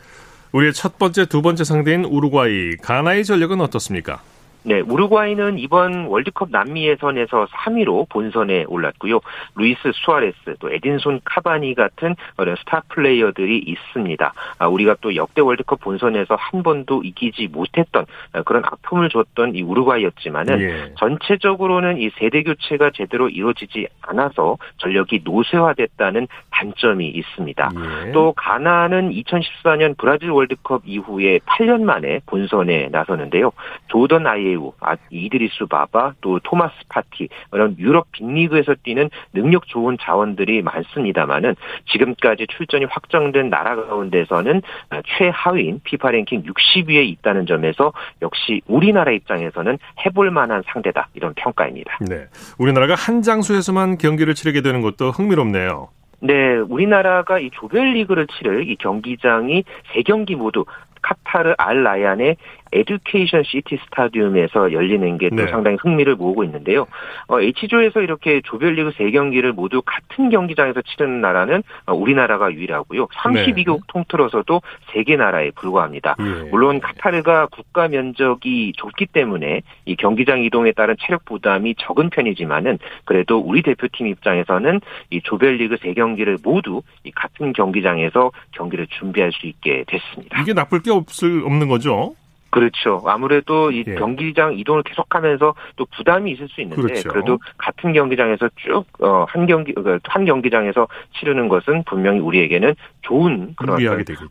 우리의 0.54 0.74
첫 0.74 1.00
번째, 1.00 1.26
두 1.26 1.42
번째 1.42 1.64
상대인 1.64 2.06
우루과이, 2.06 2.76
가나의 2.78 3.26
전력은 3.26 3.60
어떻습니까? 3.60 4.22
네, 4.66 4.80
우루과이는 4.80 5.60
이번 5.60 6.06
월드컵 6.06 6.50
남미 6.50 6.88
예선에서 6.88 7.48
3위로 7.48 8.08
본선에 8.10 8.64
올랐고요. 8.68 9.20
루이스 9.56 9.92
수아레스, 9.94 10.56
또 10.60 10.72
에딘손 10.72 11.20
카바니 11.26 11.76
같은 11.76 12.16
스타 12.60 12.82
플레이어들이 12.88 13.58
있습니다. 13.60 14.34
아, 14.60 14.68
우리가 14.68 14.96
또 15.02 15.16
역대 15.16 15.42
월드컵 15.42 15.82
본선에서 15.82 16.36
한 16.36 16.64
번도 16.64 17.04
이기지 17.04 17.50
못했던 17.52 18.06
그런 18.46 18.64
아픔을 18.66 19.10
줬던 19.10 19.56
이 19.56 19.62
우루과이였지만은 19.62 20.62
예. 20.62 20.94
전체적으로는 20.98 21.98
이 21.98 22.10
세대 22.18 22.44
교체가 22.44 22.92
제대로 22.94 23.28
이루어지지 23.28 23.88
않아서 24.02 24.58
전력이 24.78 25.22
노쇠화됐다는 25.26 26.28
단점이 26.52 27.10
있습니다. 27.10 27.72
예. 28.08 28.12
또 28.14 28.34
가나는 28.38 29.12
2014년 29.12 29.98
브라질 29.98 30.30
월드컵 30.30 30.84
이후에 30.86 31.40
8년 31.40 31.82
만에 31.82 32.22
본선에 32.26 32.88
나서는데요. 32.92 33.52
조던 33.88 34.26
아예우, 34.26 34.74
아, 34.80 34.96
이드리스 35.10 35.66
바바, 35.66 36.14
또 36.22 36.40
토마스 36.40 36.74
파티 36.90 37.28
이런 37.52 37.78
유럽 37.80 38.12
빅리그에서 38.12 38.76
뛰는 38.84 39.10
능력 39.34 39.68
좋은 39.68 39.98
자원들이 40.00 40.62
많습니다만은 40.62 41.56
지금까지 41.92 42.48
출전이 42.48 42.86
확정된 42.86 43.50
나라 43.50 43.76
가운데서는 43.76 44.62
최하위인 45.06 45.82
피파 45.84 46.12
랭킹 46.12 46.44
60위에 46.44 47.06
있다는 47.08 47.46
점에서 47.46 47.94
역시 48.22 48.62
우리나라 48.68 49.12
입장에서는 49.12 49.78
해볼 50.06 50.32
만한 50.32 50.64
상대다 50.68 51.10
이런 51.14 51.34
평가입니다. 51.34 51.98
네, 52.02 52.28
우리나라가 52.58 52.96
한 52.96 53.22
장소에서만 53.22 53.98
경기를 53.98 54.34
치르게 54.34 54.62
되는 54.62 54.82
것도 54.82 55.12
흥미롭네요. 55.12 55.90
네, 56.20 56.56
우리나라가 56.56 57.40
이 57.40 57.50
조별리그를 57.52 58.28
치를 58.28 58.70
이 58.70 58.76
경기장이 58.78 59.64
세 59.94 60.04
경기 60.04 60.36
모두 60.36 60.64
카타르 61.04 61.54
알 61.58 61.84
라얀의 61.84 62.38
에듀케이션 62.74 63.44
시티 63.44 63.78
스타디움에서 63.86 64.74
열리는 64.74 65.18
게 65.18 65.25
또 65.25 65.36
네. 65.36 65.48
상당히 65.48 65.78
흥미를 65.80 66.16
모으고 66.16 66.44
있는데요. 66.44 66.88
어, 67.28 67.40
H조에서 67.40 68.02
이렇게 68.02 68.42
조별리그 68.44 68.92
3경기를 68.92 69.52
모두 69.52 69.82
같은 69.86 70.30
경기장에서 70.30 70.82
치르는 70.82 71.22
나라는 71.22 71.64
어, 71.86 71.94
우리나라가 71.94 72.52
유일하고요. 72.52 73.08
32개국 73.08 73.76
네. 73.76 73.82
통틀어서도 73.88 74.62
3개 74.94 75.18
나라에 75.18 75.52
불과합니다. 75.52 76.16
예. 76.20 76.50
물론 76.50 76.80
카타르가 76.80 77.48
국가 77.48 77.88
면적이 77.88 78.74
좁기 78.76 79.08
때문에 79.08 79.62
이 79.86 79.96
경기장 79.96 80.44
이동에 80.44 80.72
따른 80.72 80.96
체력 81.00 81.26
부담이 81.26 81.76
적은 81.80 82.10
편이지만은 82.10 82.80
그래도 83.06 83.38
우리 83.38 83.62
대표팀 83.62 84.08
입장에서는 84.08 84.82
이 85.12 85.22
조별리그 85.22 85.76
3경기를 85.76 86.40
모두 86.44 86.82
이 87.04 87.12
같은 87.12 87.54
경기장에서 87.54 88.32
경기를 88.52 88.88
준비할 88.88 89.32
수 89.32 89.48
있게 89.48 89.84
됐습니다. 89.88 90.42
이게 90.42 90.54
나쁠 90.54 90.82
게 90.82 90.92
없을 90.92 91.44
없는 91.46 91.68
거죠? 91.68 92.16
그렇죠. 92.54 93.02
아무래도 93.08 93.72
이 93.72 93.84
예. 93.88 93.96
경기장 93.96 94.58
이동을 94.58 94.84
계속하면서 94.84 95.56
또 95.76 95.86
부담이 95.98 96.32
있을 96.32 96.48
수 96.50 96.62
있는데 96.62 96.82
그렇죠. 96.82 97.10
그래도 97.10 97.40
같은 97.58 97.94
경기장에서 97.94 98.48
쭉한 98.58 98.84
어, 99.00 99.26
경기 99.48 99.74
그, 99.74 99.98
한 100.04 100.26
경기장에서 100.26 100.88
치르는 101.18 101.48
것은 101.48 101.84
분명히 101.86 102.20
우리에게는 102.20 102.76
좋은 103.02 103.54
그런 103.56 103.80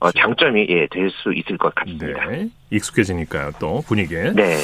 어, 0.01 0.11
장점이 0.13 0.67
예, 0.69 0.87
될 0.87 1.11
수 1.11 1.33
있을 1.35 1.59
것 1.59 1.75
같습니다. 1.75 2.27
네. 2.29 2.49
익숙해지니까요. 2.71 3.51
또 3.59 3.83
분위기에. 3.87 4.33
네. 4.33 4.57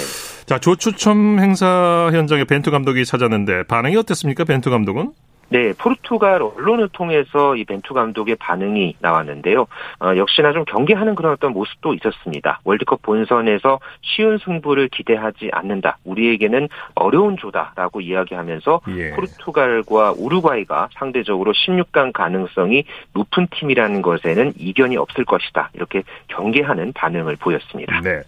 자 0.47 0.59
조추첨 0.59 1.41
행사 1.41 2.09
현장에 2.13 2.45
벤투 2.45 2.71
감독이 2.71 3.05
찾았는데 3.05 3.65
반응이 3.65 3.97
어땠습니까? 3.97 4.45
벤투 4.45 4.71
감독은? 4.71 5.11
네, 5.51 5.73
포르투갈 5.79 6.43
언론을 6.43 6.89
통해서 6.91 7.57
이 7.57 7.65
벤투 7.65 7.95
감독의 7.95 8.37
반응이 8.37 8.97
나왔는데요. 9.01 9.67
어, 10.01 10.17
역시나 10.17 10.53
좀 10.53 10.65
경계하는 10.65 11.15
그런 11.15 11.33
어떤 11.33 11.53
모습도 11.53 11.95
있었습니다. 11.95 12.61
월드컵 12.65 13.03
본선에서 13.03 13.81
쉬운 14.03 14.39
승부를 14.39 14.89
기대하지 14.89 15.51
않는다. 15.53 15.99
우리에게는 16.05 16.69
어려운 16.95 17.37
조다라고 17.37 18.01
이야기하면서 18.01 18.81
예. 18.97 19.11
포르투갈과 19.11 20.15
우루과이가 20.19 20.89
상대적으로 20.95 21.53
16강 21.53 22.13
가능성이 22.13 22.85
높은 23.15 23.47
팀이라는 23.51 24.03
것에는 24.03 24.53
이견이 24.59 24.97
없을 24.97 25.25
것이다. 25.25 25.71
이렇게 25.75 26.03
경계하는 26.29 26.93
반응을 26.93 27.37
보였습니다. 27.37 28.01
네. 28.03 28.23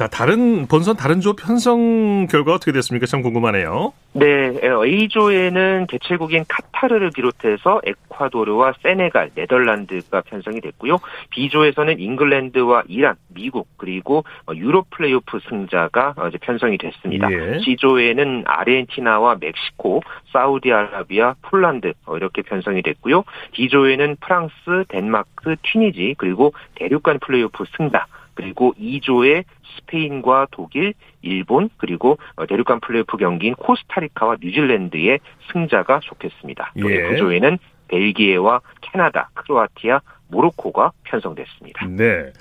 자, 0.00 0.06
다른 0.06 0.66
본선 0.66 0.96
다른 0.96 1.20
조 1.20 1.34
편성 1.34 2.26
결과 2.28 2.54
어떻게 2.54 2.72
됐습니까? 2.72 3.04
참 3.04 3.20
궁금하네요. 3.20 3.92
네, 4.14 4.58
A조에는 4.64 5.88
개최국인 5.90 6.46
카타르를 6.48 7.10
비롯해서 7.10 7.82
에콰도르와 7.84 8.72
세네갈, 8.82 9.32
네덜란드가 9.34 10.22
편성이 10.22 10.62
됐고요. 10.62 11.00
B조에서는 11.28 12.00
잉글랜드와 12.00 12.84
이란, 12.88 13.16
미국 13.28 13.68
그리고 13.76 14.24
유럽 14.54 14.88
플레이오프 14.88 15.38
승자가 15.46 16.14
이제 16.30 16.38
편성이 16.38 16.78
됐습니다. 16.78 17.30
예. 17.30 17.58
C조에는 17.58 18.44
아르헨티나와 18.46 19.36
멕시코, 19.38 20.00
사우디아라비아, 20.32 21.34
폴란드 21.42 21.92
이렇게 22.16 22.40
편성이 22.40 22.80
됐고요. 22.80 23.24
D조에는 23.52 24.16
프랑스, 24.20 24.54
덴마크, 24.88 25.56
튀니지 25.60 26.14
그리고 26.16 26.54
대륙간 26.76 27.18
플레이오프 27.18 27.64
승자 27.76 28.06
그리고 28.40 28.74
2조에 28.78 29.44
스페인과 29.76 30.48
독일, 30.50 30.94
일본 31.22 31.68
그리고 31.76 32.18
어, 32.36 32.46
대륙간 32.46 32.80
플레이오프 32.80 33.16
경기인 33.16 33.54
코스타리카와 33.54 34.36
뉴질랜드의 34.40 35.20
승자가 35.52 36.00
속했습니다. 36.02 36.72
또 36.80 36.90
예. 36.90 37.10
9조에는 37.10 37.58
벨기에와 37.88 38.60
캐나다, 38.80 39.30
크로아티아, 39.50 40.00
모로코가 40.28 40.92
편성됐습니다. 41.04 41.86
네. 41.88 42.32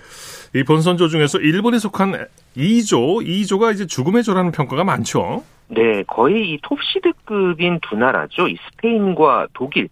이 0.54 0.64
본선조 0.64 1.08
중에서 1.08 1.40
일본에 1.40 1.80
속한 1.80 2.28
2조, 2.56 3.26
2조가 3.26 3.74
이제 3.74 3.88
죽음의 3.88 4.24
조라는 4.24 4.52
평가가 4.52 4.84
많죠. 4.84 5.44
네, 5.72 6.04
거의 6.08 6.52
이 6.52 6.60
톱시드급인 6.64 7.80
두 7.82 7.96
나라죠. 7.96 8.48
이 8.48 8.58
스페인과 8.72 9.50
독일 9.54 9.88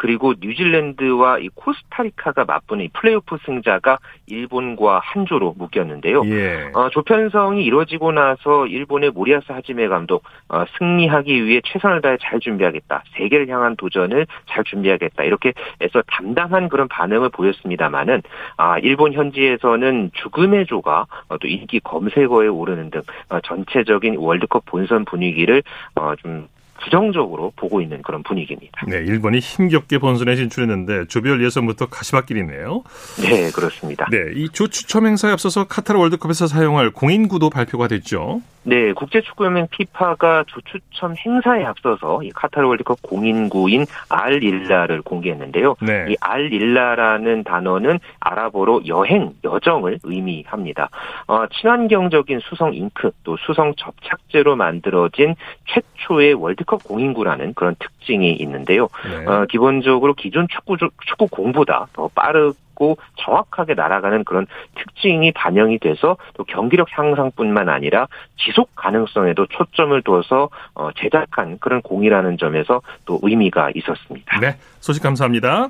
그리고 0.00 0.34
뉴질랜드와 0.40 1.38
이 1.38 1.48
코스타리카가 1.54 2.44
맞붙는 2.44 2.86
이 2.86 2.88
플레이오프 2.88 3.38
승자가 3.46 3.98
일본과 4.26 5.00
한 5.02 5.26
조로 5.26 5.54
묶였는데요. 5.56 6.22
예. 6.26 6.70
어, 6.74 6.90
조편성이 6.90 7.64
이루어지고 7.64 8.10
나서 8.10 8.66
일본의 8.66 9.10
모리아스 9.10 9.52
하지메 9.52 9.86
감독 9.86 10.24
어, 10.48 10.64
승리하기 10.76 11.46
위해 11.46 11.60
최선을 11.64 12.00
다해 12.02 12.18
잘 12.20 12.40
준비하겠다. 12.40 13.04
세계를 13.16 13.48
향한 13.48 13.76
도전을 13.76 14.26
잘 14.48 14.64
준비하겠다. 14.64 15.22
이렇게 15.22 15.52
해서 15.80 16.02
담담한 16.08 16.59
그런 16.68 16.88
반응을 16.88 17.28
보였습니다만은 17.28 18.22
아, 18.56 18.78
일본 18.78 19.12
현지에서는 19.12 20.10
죽음의 20.14 20.66
조가 20.66 21.06
어, 21.28 21.38
또 21.38 21.46
인기 21.46 21.78
검색어에 21.80 22.48
오르는 22.48 22.90
등 22.90 23.02
어, 23.28 23.38
전체적인 23.40 24.16
월드컵 24.18 24.64
본선 24.66 25.04
분 25.04 25.20
분위기를 25.20 25.62
어, 25.94 26.14
좀 26.16 26.48
부정적으로 26.82 27.52
보고 27.56 27.82
있는 27.82 28.00
그런 28.00 28.22
분위기입니다. 28.22 28.86
네, 28.88 28.96
일본이 28.96 29.38
힘겹게 29.38 29.98
본선에 29.98 30.34
진출했는데 30.34 31.08
조별 31.08 31.44
예선부터 31.44 31.86
가시밭길이네요. 31.86 32.82
네, 33.20 33.50
그렇습니다. 33.50 34.06
네, 34.10 34.16
이 34.34 34.48
조 34.48 34.66
추첨 34.68 35.06
행사에 35.06 35.30
앞서서 35.30 35.64
카타르 35.64 35.98
월드컵에서 35.98 36.46
사용할 36.46 36.90
공인 36.90 37.28
구도 37.28 37.50
발표가 37.50 37.86
됐죠. 37.86 38.40
네, 38.62 38.92
국제축구연맹 38.92 39.68
피파가 39.70 40.44
조추첨 40.46 41.14
행사에 41.16 41.64
앞서서 41.64 42.22
이 42.22 42.30
카타르 42.30 42.66
월드컵 42.66 43.00
공인구인 43.02 43.86
알릴라를 44.08 45.02
공개했는데요. 45.02 45.76
네. 45.80 46.06
이 46.10 46.16
알릴라라는 46.20 47.44
단어는 47.44 47.98
아랍어로 48.20 48.86
여행, 48.86 49.32
여정을 49.42 50.00
의미합니다. 50.02 50.90
어, 51.26 51.46
친환경적인 51.46 52.40
수성 52.40 52.74
잉크 52.74 53.12
또 53.24 53.36
수성 53.38 53.74
접착제로 53.76 54.56
만들어진 54.56 55.34
최초의 55.66 56.34
월드컵 56.34 56.84
공인구라는 56.84 57.54
그런 57.54 57.74
특징이 57.78 58.32
있는데요. 58.32 58.88
네. 59.04 59.26
어, 59.26 59.46
기본적으로 59.46 60.12
기존 60.14 60.46
축구 60.48 60.76
축구 61.06 61.28
공보다 61.28 61.86
더 61.94 62.08
빠르 62.08 62.52
쉽고 62.80 62.96
정확하게 63.16 63.74
날아가는 63.74 64.24
그런 64.24 64.46
특징이 64.74 65.30
반영이 65.32 65.78
돼서 65.78 66.16
또 66.34 66.44
경기력 66.44 66.88
향상뿐만 66.90 67.68
아니라 67.68 68.08
지속 68.38 68.74
가능성에도 68.74 69.46
초점을 69.46 70.00
둬서 70.02 70.48
어, 70.74 70.88
제작한 70.96 71.58
그런 71.60 71.82
공이라는 71.82 72.38
점에서 72.38 72.80
또 73.04 73.20
의미가 73.22 73.70
있었습니다. 73.74 74.40
네, 74.40 74.56
소식 74.80 75.02
감사합니다. 75.02 75.68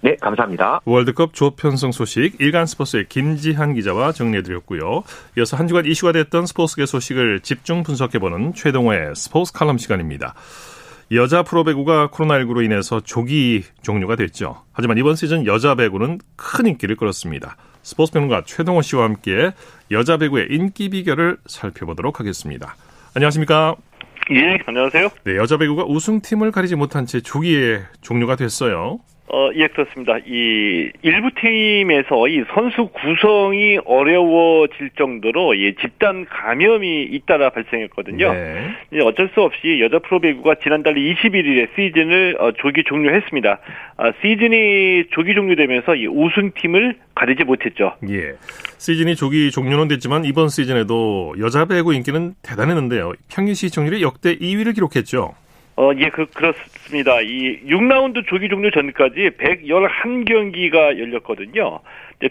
네, 0.00 0.14
감사합니다. 0.16 0.80
월드컵 0.84 1.34
조편성 1.34 1.92
소식 1.92 2.40
일간 2.40 2.66
스포츠의 2.66 3.06
김지한 3.08 3.74
기자와 3.74 4.12
정리해드렸고요. 4.12 5.02
이어서 5.36 5.56
한 5.56 5.68
주간 5.68 5.84
이슈가 5.84 6.12
됐던 6.12 6.46
스포츠계 6.46 6.86
소식을 6.86 7.40
집중 7.40 7.82
분석해보는 7.82 8.54
최동호의 8.54 9.14
스포츠 9.14 9.52
칼럼 9.52 9.78
시간입니다. 9.78 10.34
여자 11.12 11.44
프로배구가 11.44 12.08
코로나19로 12.08 12.64
인해서 12.64 13.00
조기 13.00 13.62
종료가 13.82 14.16
됐죠. 14.16 14.62
하지만 14.72 14.98
이번 14.98 15.14
시즌 15.14 15.46
여자 15.46 15.76
배구는 15.76 16.18
큰 16.34 16.66
인기를 16.66 16.96
끌었습니다. 16.96 17.56
스포츠 17.82 18.12
평론가 18.12 18.42
최동호 18.44 18.82
씨와 18.82 19.04
함께 19.04 19.52
여자 19.92 20.16
배구의 20.16 20.48
인기 20.50 20.88
비결을 20.88 21.38
살펴보도록 21.46 22.18
하겠습니다. 22.18 22.74
안녕하십니까? 23.14 23.76
예, 24.32 24.58
안녕하세요. 24.66 25.08
네, 25.22 25.36
여자 25.36 25.56
배구가 25.56 25.84
우승팀을 25.84 26.50
가리지 26.50 26.74
못한 26.74 27.06
채 27.06 27.20
조기에 27.20 27.82
종료가 28.00 28.34
됐어요. 28.34 28.98
어, 29.28 29.50
예, 29.54 29.66
그렇습니다. 29.66 30.18
이 30.24 30.90
일부 31.02 31.30
팀에서 31.34 32.28
이 32.28 32.44
선수 32.54 32.88
구성이 32.88 33.78
어려워질 33.84 34.90
정도로 34.96 35.54
이 35.54 35.74
집단 35.80 36.24
감염이 36.26 37.02
잇따라 37.10 37.50
발생했거든요. 37.50 38.32
네. 38.32 39.00
어쩔 39.02 39.28
수 39.34 39.42
없이 39.42 39.80
여자 39.80 39.98
프로배구가 39.98 40.56
지난달 40.62 40.94
21일에 40.94 41.68
시즌을 41.74 42.36
어, 42.38 42.52
조기 42.52 42.84
종료했습니다. 42.84 43.58
아, 43.96 44.12
시즌이 44.22 45.06
조기 45.10 45.34
종료되면서 45.34 45.96
이 45.96 46.06
우승팀을 46.06 46.96
가리지 47.16 47.44
못했죠. 47.44 47.94
예. 48.08 48.34
시즌이 48.78 49.16
조기 49.16 49.50
종료는 49.50 49.88
됐지만 49.88 50.24
이번 50.24 50.48
시즌에도 50.48 51.34
여자 51.40 51.64
배구 51.64 51.94
인기는 51.94 52.34
대단했는데요. 52.42 53.14
평균 53.28 53.54
시청률이 53.54 54.02
역대 54.02 54.36
2위를 54.36 54.74
기록했죠. 54.74 55.34
어, 55.78 55.90
예, 55.98 56.08
그, 56.08 56.24
그렇습니다. 56.26 57.20
이 57.20 57.60
6라운드 57.66 58.26
조기 58.26 58.48
종료 58.48 58.70
전까지 58.70 59.30
111경기가 59.38 60.98
열렸거든요. 60.98 61.80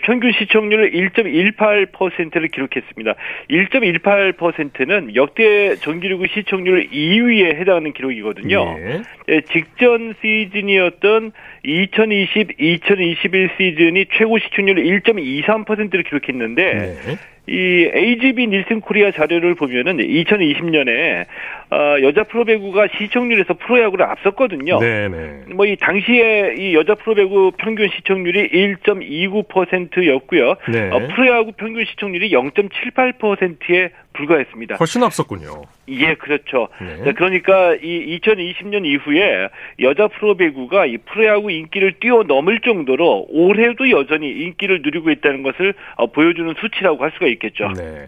평균 0.02 0.32
시청률 0.32 0.92
1.18%를 0.92 2.48
기록했습니다. 2.48 3.14
1.18%는 3.52 5.16
역대 5.16 5.76
정기리그 5.76 6.26
시청률 6.34 6.90
2위에 6.90 7.56
해당하는 7.56 7.94
기록이거든요. 7.94 8.78
네. 8.80 9.02
예, 9.30 9.42
직전 9.42 10.16
시즌이었던 10.22 11.32
2020-2021 11.66 13.58
시즌이 13.58 14.06
최고 14.18 14.40
시청률 14.40 14.78
1.23%를 14.78 16.02
기록했는데 16.04 16.74
네. 16.74 17.18
이 17.48 17.90
AGB 17.94 18.48
닐슨 18.48 18.82
코리아 18.82 19.12
자료를 19.12 19.56
보면은 19.56 19.98
2020년에 19.98 21.26
어, 21.72 21.96
여자 22.02 22.24
프로배구가 22.24 22.88
시청률에서 22.98 23.54
프로야구를 23.56 24.06
앞섰거든요. 24.06 24.80
네네. 24.80 25.44
뭐 25.54 25.66
이 25.66 25.76
당시에 25.78 26.56
이 26.58 26.76
여자 26.76 26.94
프로배구 26.96 27.54
평균 27.58 27.90
시청률이 27.90 28.50
1.29%였고요. 28.50 30.56
네. 30.72 30.90
어, 30.92 31.00
프로야구 31.16 31.52
평균 31.54 31.86
시청률이 31.86 32.30
0.78%에 32.32 33.90
불과했습니다. 34.16 34.76
훨씬 34.76 35.04
앞섰군요. 35.04 35.64
예, 35.90 36.16
그렇죠. 36.16 36.68
네. 36.82 37.14
그러니까 37.14 37.76
이 37.76 38.20
2020년 38.20 38.86
이후에 38.86 39.50
여자 39.80 40.08
프로배구가 40.08 40.88
이 40.88 40.98
프로야구 40.98 41.52
인기를 41.52 42.00
뛰어넘을 42.00 42.62
정도로 42.62 43.28
올해도 43.30 43.90
여전히 43.92 44.30
인기를 44.30 44.82
누리고 44.84 45.12
있다는 45.12 45.44
것을 45.44 45.74
어, 45.96 46.08
보여주는 46.08 46.54
수치라고 46.60 47.04
할 47.04 47.12
수가 47.12 47.28
있겠죠. 47.28 47.72
네. 47.76 48.08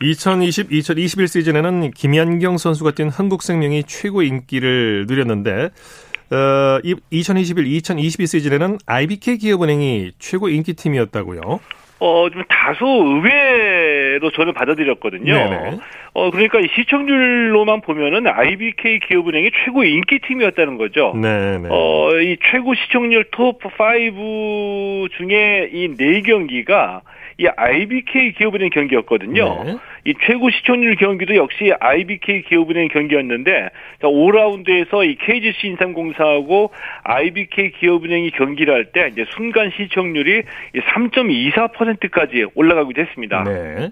2020, 0.00 0.72
2021 0.72 1.26
시즌에는 1.26 1.90
김연경 1.90 2.56
선수가 2.56 2.92
뛴 2.92 3.08
한국생명이 3.08 3.84
최고 3.84 4.22
인기를 4.22 5.06
누렸는데 5.08 5.70
어, 6.30 6.78
2021, 7.10 7.66
2022 7.66 8.26
시즌에는 8.26 8.78
IBK 8.86 9.38
기업은행이 9.38 10.12
최고 10.18 10.48
인기팀이었다고요. 10.48 11.40
어, 12.00 12.28
좀 12.30 12.42
다소 12.48 12.86
의외로 12.86 14.30
저는 14.30 14.52
받아들였거든요. 14.54 15.32
네네. 15.34 15.78
어, 16.14 16.30
그러니까 16.30 16.58
시청률로만 16.74 17.80
보면은 17.80 18.26
IBK 18.26 19.00
기업은행이 19.00 19.50
최고 19.64 19.84
인기 19.84 20.18
팀이었다는 20.20 20.78
거죠. 20.78 21.12
네네. 21.20 21.68
어, 21.70 22.10
이 22.20 22.36
최고 22.50 22.74
시청률 22.74 23.24
톱 23.30 23.60
5 23.64 25.08
중에 25.16 25.70
이 25.72 25.88
네 25.96 26.22
경기가 26.22 27.02
이 27.40 27.46
IBK 27.46 28.32
기업은행 28.32 28.70
경기였거든요. 28.70 29.64
네. 29.64 29.76
이 30.06 30.14
최고 30.26 30.50
시청률 30.50 30.96
경기도 30.96 31.36
역시 31.36 31.72
IBK 31.78 32.42
기업은행 32.42 32.88
경기였는데 32.88 33.70
5라운드에서 34.02 35.08
이 35.08 35.16
KGC 35.16 35.68
인삼공사하고 35.68 36.72
IBK 37.04 37.72
기업은행이 37.78 38.32
경기를 38.32 38.74
할 38.74 38.88
때 38.92 39.08
이제 39.12 39.24
순간 39.36 39.70
시청률이 39.76 40.42
3.24%까지 40.74 42.46
올라가기도 42.54 43.02
했습니다. 43.02 43.44
네. 43.44 43.90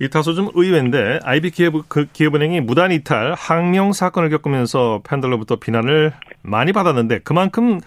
이 0.00 0.08
다소 0.08 0.34
좀 0.34 0.48
의외인데 0.54 1.20
IB 1.24 1.50
기업, 1.50 1.88
그 1.88 2.06
기업은행이 2.12 2.60
무단 2.60 2.90
이탈 2.90 3.34
항명 3.36 3.92
사건을 3.92 4.30
겪으면서 4.30 5.00
팬들로부터 5.08 5.56
비난을 5.56 6.12
많이 6.42 6.72
받았는데 6.72 7.20
그만큼 7.22 7.80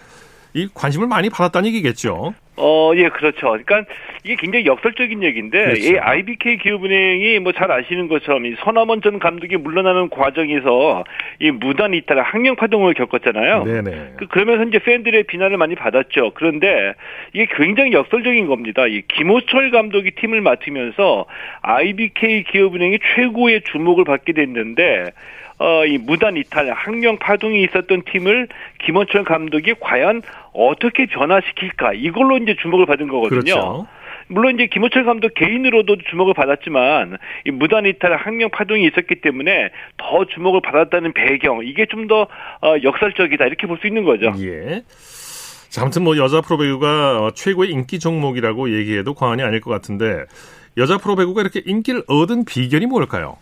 이 0.54 0.68
관심을 0.72 1.08
많이 1.08 1.28
받았다는 1.30 1.68
얘기겠죠. 1.68 2.34
어, 2.56 2.92
예, 2.94 3.08
그렇죠. 3.08 3.48
그러니까 3.48 3.84
이게 4.22 4.36
굉장히 4.36 4.66
역설적인 4.66 5.24
얘기인데, 5.24 5.64
그렇죠. 5.64 5.80
이 5.82 5.98
IBK 5.98 6.58
기업은행이 6.58 7.40
뭐 7.40 7.52
잘 7.52 7.72
아시는 7.72 8.06
것처럼 8.06 8.46
이 8.46 8.54
서남원 8.60 9.02
전 9.02 9.18
감독이 9.18 9.56
물러나는 9.56 10.08
과정에서 10.10 11.02
이 11.40 11.50
무단 11.50 11.94
이탈, 11.94 12.20
항명 12.20 12.54
파동을 12.54 12.94
겪었잖아요. 12.94 13.64
네네. 13.64 14.12
그, 14.18 14.28
그러면서 14.28 14.62
이제 14.64 14.78
팬들의 14.78 15.24
비난을 15.24 15.56
많이 15.56 15.74
받았죠. 15.74 16.30
그런데 16.34 16.94
이게 17.32 17.48
굉장히 17.56 17.92
역설적인 17.92 18.46
겁니다. 18.46 18.86
이 18.86 19.02
김호철 19.08 19.72
감독이 19.72 20.12
팀을 20.12 20.40
맡으면서 20.40 21.26
IBK 21.62 22.44
기업은행이 22.44 23.00
최고의 23.16 23.62
주목을 23.72 24.04
받게 24.04 24.32
됐는데, 24.32 25.10
어, 25.64 25.86
이 25.86 25.96
무단 25.96 26.36
이탈, 26.36 26.70
항명 26.72 27.18
파동이 27.18 27.62
있었던 27.64 28.02
팀을 28.12 28.48
김원철 28.84 29.24
감독이 29.24 29.72
과연 29.80 30.20
어떻게 30.52 31.06
변화시킬까 31.06 31.94
이걸로 31.94 32.36
이제 32.36 32.54
주목을 32.60 32.84
받은 32.84 33.08
거거든요. 33.08 33.40
그렇죠. 33.40 33.86
물론 34.26 34.54
이제 34.54 34.66
김호철 34.66 35.04
감독 35.04 35.32
개인으로도 35.34 35.96
주목을 36.10 36.34
받았지만 36.34 37.16
이 37.46 37.50
무단 37.50 37.86
이탈 37.86 38.14
항명 38.14 38.50
파동이 38.50 38.86
있었기 38.86 39.22
때문에 39.22 39.70
더 39.96 40.26
주목을 40.26 40.60
받았다는 40.60 41.14
배경 41.14 41.60
이게 41.64 41.86
좀더 41.86 42.26
어, 42.60 42.74
역설적이다 42.82 43.46
이렇게 43.46 43.66
볼 43.66 43.78
수 43.80 43.86
있는 43.86 44.04
거죠. 44.04 44.32
예. 44.40 44.82
자, 45.70 45.82
아무튼 45.82 46.04
뭐 46.04 46.16
여자 46.18 46.40
프로배구가 46.42 47.32
최고의 47.34 47.70
인기 47.70 47.98
종목이라고 47.98 48.70
얘기해도 48.78 49.14
과언이 49.14 49.42
아닐 49.42 49.60
것 49.60 49.70
같은데 49.70 50.24
여자 50.76 50.98
프로배구가 50.98 51.40
이렇게 51.40 51.62
인기를 51.64 52.02
얻은 52.06 52.44
비결이 52.44 52.86
뭘까요? 52.86 53.36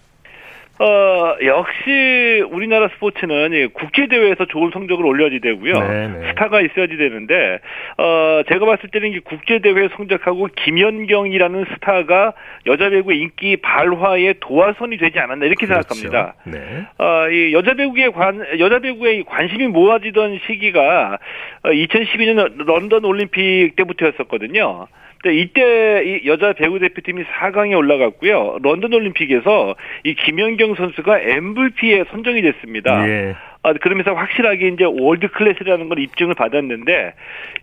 어, 0.82 1.36
역시 1.44 2.42
우리나라 2.50 2.88
스포츠는 2.88 3.70
국제대회에서 3.72 4.46
좋은 4.46 4.72
성적을 4.72 5.06
올려야지 5.06 5.38
되고요. 5.38 5.74
네네. 5.74 6.08
네. 6.08 6.28
스타가 6.30 6.60
있어야지 6.60 6.96
되는데, 6.96 7.60
어, 7.98 8.42
제가 8.48 8.66
봤을 8.66 8.88
때는 8.90 9.20
국제대회 9.22 9.90
성적하고 9.96 10.48
김연경이라는 10.56 11.66
스타가 11.74 12.32
여자 12.66 12.90
배구 12.90 13.12
인기 13.12 13.58
발화의 13.58 14.34
도화선이 14.40 14.96
되지 14.96 15.20
않았나 15.20 15.46
이렇게 15.46 15.66
그렇죠. 15.66 15.94
생각합니다. 15.94 16.34
네. 16.46 16.84
어, 16.98 17.28
이 17.30 17.52
여자 17.52 17.74
배구에 17.74 18.08
관, 18.08 18.44
여자 18.58 18.80
배구에 18.80 19.22
관심이 19.22 19.68
모아지던 19.68 20.40
시기가 20.48 21.18
2012년 21.62 22.40
어, 22.40 22.64
런던 22.64 23.04
올림픽 23.04 23.76
때부터였었거든요. 23.76 24.88
네, 25.24 25.36
이때 25.36 26.02
이 26.04 26.26
여자 26.26 26.52
배구 26.52 26.80
대표팀이 26.80 27.22
4강에 27.24 27.76
올라갔고요. 27.76 28.58
런던 28.62 28.92
올림픽에서 28.92 29.76
이 30.04 30.14
김연경 30.14 30.74
선수가 30.74 31.20
MVP에 31.20 32.04
선정이 32.10 32.42
됐습니다. 32.42 33.08
예. 33.08 33.36
아, 33.64 33.72
그러면서 33.74 34.12
확실하게 34.12 34.68
이제 34.68 34.84
world 34.84 35.28
class라는 35.28 35.88
걸 35.88 36.00
입증을 36.00 36.34
받았는데 36.34 37.14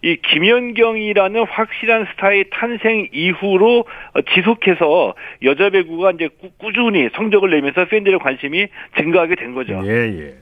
이 0.04 0.16
김연경이라는 0.16 1.46
확실한 1.50 2.08
스타의 2.14 2.46
탄생 2.52 3.10
이후로 3.12 3.84
지속해서 4.34 5.16
여자 5.44 5.70
배구가 5.70 6.12
이제 6.12 6.30
꾸준히 6.58 7.10
성적을 7.16 7.50
내면서 7.50 7.84
팬들의 7.86 8.20
관심이 8.20 8.68
증가하게 8.98 9.36
된 9.36 9.54
거죠. 9.54 9.82
예, 9.84 9.90
예. 9.90 10.34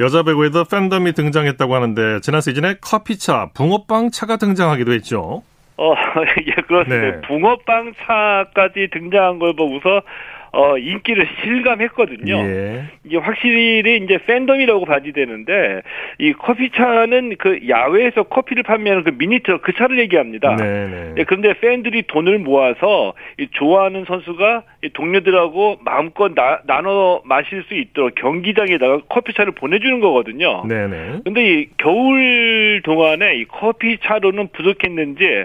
여자 0.00 0.22
배구에도 0.22 0.64
팬덤이 0.64 1.12
등장했다고 1.12 1.74
하는데 1.74 2.20
지난 2.20 2.40
시즌에 2.40 2.76
커피차, 2.80 3.50
붕어빵 3.54 4.10
차가 4.10 4.38
등장하기도 4.38 4.92
했죠. 4.92 5.42
어, 5.76 5.94
예, 6.46 6.52
그렇습니다. 6.62 7.16
네. 7.16 7.20
붕어빵 7.22 7.94
차까지 8.06 8.88
등장한 8.92 9.38
걸 9.38 9.54
보고서 9.54 10.02
어, 10.56 10.78
인기를 10.78 11.28
실감했거든요. 11.42 12.34
예. 12.34 12.84
이게 13.04 13.18
확실히 13.18 14.00
이제 14.02 14.16
팬덤이라고 14.26 14.86
봐야 14.86 15.00
되는데, 15.00 15.82
이 16.18 16.32
커피차는 16.32 17.36
그 17.38 17.68
야외에서 17.68 18.22
커피를 18.22 18.62
판매하는 18.62 19.04
그 19.04 19.10
미니트럭 19.10 19.60
그 19.60 19.74
차를 19.74 19.98
얘기합니다. 19.98 20.56
네네. 20.56 20.86
네. 20.86 21.14
예, 21.18 21.24
그런데 21.24 21.52
팬들이 21.60 22.04
돈을 22.06 22.38
모아서 22.38 23.12
이 23.38 23.48
좋아하는 23.50 24.06
선수가 24.06 24.62
이 24.75 24.75
동료들하고 24.92 25.78
마음껏 25.84 26.32
나, 26.34 26.60
나눠 26.64 27.20
마실 27.24 27.64
수 27.64 27.74
있도록 27.74 28.14
경기장에다가 28.14 29.00
커피차를 29.08 29.52
보내주는 29.52 30.00
거거든요. 30.00 30.64
네네. 30.66 30.86
네. 30.86 31.20
근데 31.24 31.60
이 31.60 31.68
겨울 31.76 32.80
동안에 32.84 33.36
이 33.36 33.44
커피차로는 33.46 34.48
부족했는지, 34.52 35.44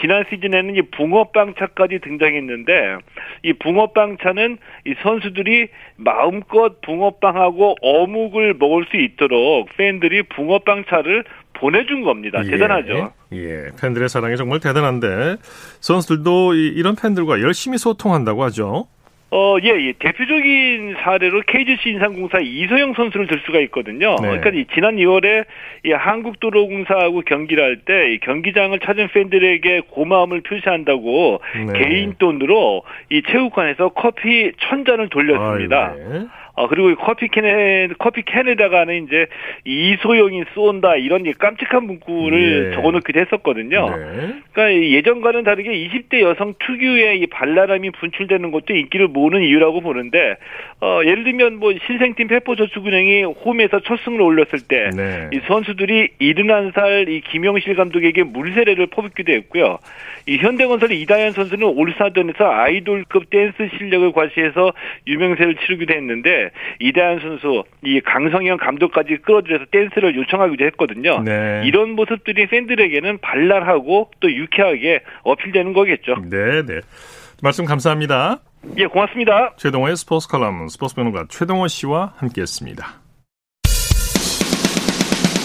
지난 0.00 0.24
시즌에는 0.28 0.76
이 0.76 0.82
붕어빵 0.82 1.54
차까지 1.58 2.00
등장했는데, 2.00 2.98
이 3.44 3.52
붕어빵 3.54 4.18
차는 4.22 4.40
때는 4.40 4.58
이 4.86 4.94
선수들이 5.02 5.68
마음껏 5.96 6.80
붕어빵하고 6.80 7.76
어묵을 7.82 8.54
먹을 8.54 8.86
수 8.90 8.96
있도록 8.96 9.68
팬들이 9.76 10.22
붕어빵 10.22 10.84
차를 10.88 11.24
보내준 11.60 12.02
겁니다. 12.02 12.40
예. 12.44 12.50
대단하죠. 12.50 13.12
예, 13.32 13.68
팬들의 13.80 14.08
사랑이 14.08 14.36
정말 14.36 14.60
대단한데 14.60 15.36
선수들도 15.80 16.54
이, 16.54 16.68
이런 16.68 16.96
팬들과 16.96 17.40
열심히 17.42 17.78
소통한다고 17.78 18.42
하죠. 18.44 18.86
어, 19.32 19.56
예, 19.62 19.68
예. 19.68 19.92
대표적인 19.92 20.96
사례로 21.02 21.42
KGC 21.46 21.90
인상공사 21.90 22.40
이소영 22.40 22.94
선수를 22.94 23.28
들 23.28 23.40
수가 23.46 23.60
있거든요. 23.60 24.16
네. 24.20 24.40
그러니까 24.40 24.50
지난 24.74 24.96
2월에 24.96 25.44
이 25.84 25.92
한국도로공사하고 25.92 27.20
경기를 27.20 27.62
할때이 27.62 28.18
경기장을 28.20 28.76
찾은 28.80 29.08
팬들에게 29.08 29.82
고마움을 29.90 30.40
표시한다고 30.40 31.40
네. 31.54 31.78
개인 31.78 32.14
돈으로 32.18 32.82
이 33.10 33.22
체육관에서 33.30 33.90
커피 33.90 34.50
천 34.58 34.84
잔을 34.84 35.08
돌렸습니다. 35.10 35.94
아유, 35.94 36.08
네. 36.08 36.26
어, 36.54 36.68
그리고 36.68 36.94
커피 36.96 37.28
캔에, 37.28 37.88
커피 37.98 38.22
캔에다가는 38.22 39.04
이제 39.04 39.26
이소영이 39.64 40.44
쏜다 40.54 40.96
이런 40.96 41.20
깜찍한 41.38 41.84
문구를 41.84 42.70
예. 42.70 42.74
적어 42.74 42.90
놓기도 42.90 43.20
했었거든요. 43.20 43.88
네. 43.90 44.34
그러니까 44.52 44.86
예전과는 44.88 45.44
다르게 45.44 45.70
20대 45.70 46.20
여성 46.20 46.54
특유의 46.58 47.20
이 47.20 47.26
발랄함이 47.26 47.90
분출되는 47.90 48.50
것도 48.50 48.74
인기를 48.74 49.08
모으는 49.08 49.42
이유라고 49.42 49.80
보는데, 49.80 50.36
어, 50.80 51.00
예를 51.04 51.24
들면 51.24 51.56
뭐 51.56 51.72
신생팀 51.86 52.28
페퍼저축은행이 52.28 53.24
홈에서 53.24 53.80
첫 53.80 54.00
승을 54.04 54.20
올렸을 54.20 54.60
때, 54.66 54.90
네. 54.94 55.28
이 55.32 55.40
선수들이 55.46 56.08
71살 56.20 57.08
이 57.08 57.20
김영실 57.20 57.76
감독에게 57.76 58.24
물세례를 58.24 58.86
퍼붓기도 58.86 59.32
했고요. 59.32 59.78
이 60.26 60.36
현대건설의 60.36 61.00
이다현 61.00 61.32
선수는 61.32 61.66
올스타전에서 61.66 62.44
아이돌급 62.44 63.30
댄스 63.30 63.68
실력을 63.78 64.12
과시해서 64.12 64.72
유명세를 65.06 65.56
치르기도 65.56 65.94
했는데 65.94 66.39
이다현 66.80 67.20
선수 67.20 67.64
이 67.84 68.00
강성현 68.00 68.58
감독까지 68.58 69.18
끌어들여서 69.22 69.66
댄스를 69.70 70.14
요청하기도 70.16 70.64
했거든요. 70.66 71.20
네. 71.20 71.62
이런 71.64 71.90
모습들이 71.90 72.46
팬들에게는 72.46 73.18
발랄하고 73.18 74.10
또 74.20 74.32
유쾌하게 74.32 75.00
어필되는 75.22 75.72
거겠죠. 75.72 76.16
네, 76.30 76.62
네. 76.66 76.80
말씀 77.42 77.64
감사합니다. 77.64 78.40
예, 78.76 78.86
고맙습니다. 78.86 79.54
최동호의 79.56 79.96
스포츠 79.96 80.28
칼럼 80.28 80.68
스포츠 80.68 80.94
변호가 80.94 81.24
최동호 81.28 81.66
씨와 81.68 82.14
함께했습니다. 82.16 82.86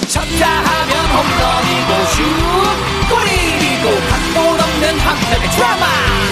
쳤다 0.08 0.47
하면 0.47 0.91
홈런이고 1.15 2.05
슛 2.12 2.23
골이고 3.10 3.86
각본 4.10 4.60
없는 4.60 4.99
한편의 4.99 5.49
드라마 5.55 6.24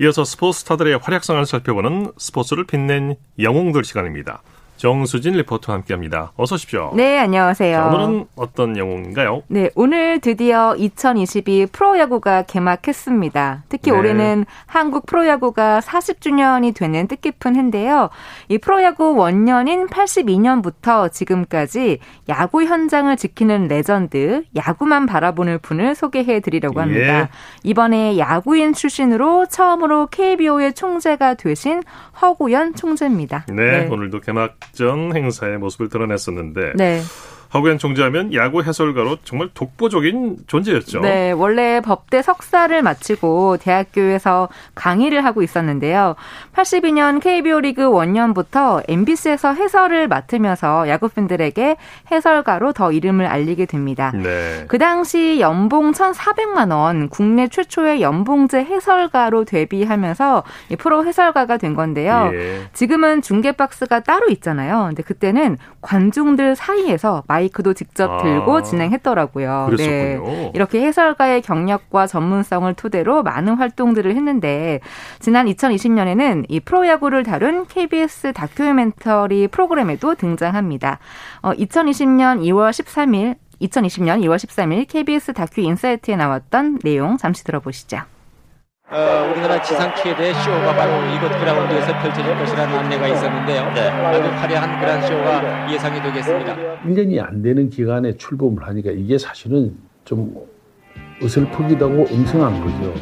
이어서 0.00 0.24
스포츠 0.24 0.60
스타들의 0.60 0.98
활약상을 0.98 1.44
살펴보는 1.46 2.12
스포츠를 2.16 2.64
빛낸 2.66 3.16
영웅들 3.38 3.84
시간입니다. 3.84 4.42
정수진 4.84 5.32
리포터와 5.32 5.78
함께합니다. 5.78 6.32
어서 6.36 6.56
오십시오. 6.56 6.92
네, 6.94 7.18
안녕하세요. 7.18 7.74
자, 7.74 7.86
오늘은 7.86 8.26
어떤 8.36 8.76
영웅인가요? 8.76 9.42
네, 9.48 9.70
오늘 9.74 10.20
드디어 10.20 10.76
2022 10.76 11.68
프로야구가 11.72 12.42
개막했습니다. 12.42 13.62
특히 13.70 13.90
네. 13.90 13.96
올해는 13.96 14.44
한국 14.66 15.06
프로야구가 15.06 15.80
40주년이 15.80 16.74
되는 16.74 17.08
뜻깊은 17.08 17.56
해인데요. 17.56 18.10
이 18.48 18.58
프로야구 18.58 19.16
원년인 19.16 19.86
82년부터 19.86 21.10
지금까지 21.10 22.00
야구 22.28 22.62
현장을 22.64 23.16
지키는 23.16 23.68
레전드, 23.68 24.44
야구만 24.54 25.06
바라보는 25.06 25.60
분을 25.62 25.94
소개해 25.94 26.40
드리려고 26.40 26.82
합니다. 26.82 27.20
예. 27.20 27.28
이번에 27.62 28.18
야구인 28.18 28.74
출신으로 28.74 29.46
처음으로 29.46 30.08
KBO의 30.08 30.74
총재가 30.74 31.34
되신 31.34 31.82
허구연 32.20 32.74
총재입니다. 32.74 33.46
네, 33.48 33.54
네. 33.54 33.88
오늘도 33.90 34.20
개막 34.20 34.58
전 34.74 35.16
행사에 35.16 35.58
모습을 35.58 35.88
드러냈었는데 35.88 36.72
네. 36.76 37.00
허구연 37.54 37.78
총재하면 37.78 38.34
야구 38.34 38.62
해설가로 38.62 39.18
정말 39.22 39.48
독보적인 39.54 40.38
존재였죠. 40.48 41.00
네, 41.00 41.30
원래 41.30 41.80
법대 41.80 42.20
석사를 42.20 42.82
마치고 42.82 43.58
대학교에서 43.58 44.48
강의를 44.74 45.24
하고 45.24 45.42
있었는데요. 45.42 46.16
82년 46.54 47.20
KBO 47.20 47.60
리그 47.60 47.84
원년부터 47.84 48.82
MBC에서 48.88 49.54
해설을 49.54 50.08
맡으면서 50.08 50.88
야구 50.88 51.08
팬들에게 51.08 51.76
해설가로 52.10 52.72
더 52.72 52.90
이름을 52.90 53.26
알리게 53.26 53.66
됩니다. 53.66 54.10
네. 54.12 54.64
그 54.66 54.78
당시 54.78 55.38
연봉 55.38 55.92
1,400만 55.92 56.72
원, 56.72 57.08
국내 57.08 57.46
최초의 57.46 58.02
연봉제 58.02 58.64
해설가로 58.64 59.44
데뷔하면서 59.44 60.42
프로 60.78 61.06
해설가가 61.06 61.58
된 61.58 61.74
건데요. 61.74 62.30
예. 62.32 62.62
지금은 62.72 63.22
중계 63.22 63.52
박스가 63.52 64.00
따로 64.00 64.28
있잖아요. 64.30 64.86
근데 64.88 65.04
그때는 65.04 65.56
관중들 65.82 66.56
사이에서 66.56 67.22
마이 67.28 67.43
마이크도 67.44 67.74
직접 67.74 68.10
아. 68.10 68.22
들고 68.22 68.58
아, 68.58 68.62
진행했더라고요. 68.62 69.66
그랬었군요. 69.70 70.30
네. 70.30 70.52
이렇게 70.54 70.82
해설가의 70.82 71.42
경력과 71.42 72.06
전문성을 72.06 72.72
토대로 72.74 73.22
많은 73.22 73.54
활동들을 73.54 74.14
했는데 74.14 74.80
지난 75.20 75.46
2020년에는 75.46 76.46
이 76.48 76.60
프로야구를 76.60 77.22
다룬 77.22 77.66
KBS 77.66 78.32
다큐멘터리 78.32 79.48
프로그램에도 79.48 80.14
등장합니다. 80.14 80.98
어, 81.42 81.52
2020년 81.52 82.40
2월 82.40 82.70
13일 82.70 83.36
2020년 83.60 84.20
2월 84.24 84.36
13일 84.36 84.86
KBS 84.88 85.32
다큐 85.32 85.60
인사이트에 85.60 86.16
나왔던 86.16 86.80
내용 86.82 87.16
잠시 87.16 87.44
들어보시죠. 87.44 88.13
어, 88.90 89.30
우리나라 89.32 89.62
지상 89.62 89.94
최대 89.96 90.32
쇼가 90.34 90.74
바로 90.76 90.92
이곳 91.16 91.28
그라운드에서 91.38 91.86
펼쳐질 92.00 92.36
것이라는 92.36 92.78
안내가 92.78 93.08
있었는데요. 93.08 93.72
네. 93.72 93.88
아주 93.88 94.28
화려한 94.28 94.78
그런 94.78 95.02
쇼가 95.02 95.72
예상이 95.72 96.02
되겠습니다. 96.02 96.54
1년이 96.84 97.20
안 97.26 97.42
되는 97.42 97.70
기간에 97.70 98.16
출범을 98.16 98.66
하니까 98.68 98.90
이게 98.90 99.16
사실은 99.16 99.74
좀 100.04 100.36
어설프기도 101.22 101.90
하고 101.90 102.06
엉성한 102.10 102.60
거죠. 102.60 102.94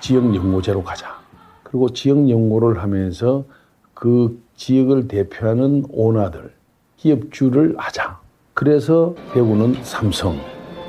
지역 0.00 0.34
연구제로 0.34 0.84
가자. 0.84 1.18
그리고 1.62 1.88
지역 1.88 2.28
연구를 2.28 2.82
하면서 2.82 3.44
그 3.94 4.40
지역을 4.56 5.08
대표하는 5.08 5.84
오너들, 5.90 6.52
기업주를 6.96 7.74
하자. 7.78 8.20
그래서 8.54 9.14
대구는 9.32 9.82
삼성, 9.82 10.38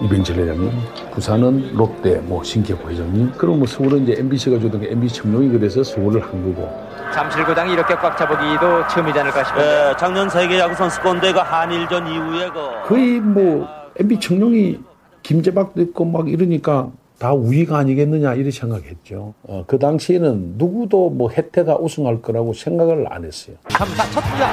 이병철 0.02 0.38
회장님, 0.38 0.72
부산은 1.12 1.76
롯데, 1.76 2.20
뭐 2.20 2.44
신기부 2.44 2.90
회장님. 2.90 3.32
그럼 3.32 3.60
뭐 3.60 3.68
서울은 3.68 4.04
이제 4.04 4.16
MBC가 4.20 4.60
주던 4.60 4.82
게 4.82 4.92
MBC 4.92 5.16
청룡이 5.24 5.50
그래서 5.50 5.84
서울을 5.84 6.22
한 6.22 6.32
거고. 6.54 6.70
잠실구당이 7.14 7.74
이렇게 7.74 7.96
꽉 7.96 8.16
차보기도 8.16 8.88
처음이지 8.90 9.20
않을까 9.20 9.44
싶어요. 9.44 9.64
네, 9.64 9.96
작년 9.98 10.30
세계 10.30 10.60
야구 10.60 10.76
선수권대가 10.76 11.42
한일전 11.42 12.06
이후에 12.08 12.50
그 12.50 12.88
거의 12.88 13.20
뭐 13.20 13.68
MB 14.00 14.20
청룡이 14.20 14.80
김재박도 15.24 15.82
있고 15.82 16.06
막 16.06 16.30
이러니까 16.30 16.90
다 17.18 17.34
우위가 17.34 17.80
아니겠느냐 17.80 18.36
이렇게 18.36 18.52
생각했죠. 18.52 19.34
어, 19.44 19.64
그 19.66 19.80
당시에는 19.80 20.54
누구도 20.58 21.10
뭐 21.10 21.32
혜태가 21.32 21.78
우승할 21.78 22.22
거라고 22.22 22.54
생각을 22.54 23.12
안 23.12 23.26
했어요. 23.26 23.56
3, 23.70 23.88
4, 23.88 24.04
첫 24.12 24.22
투자, 24.22 24.48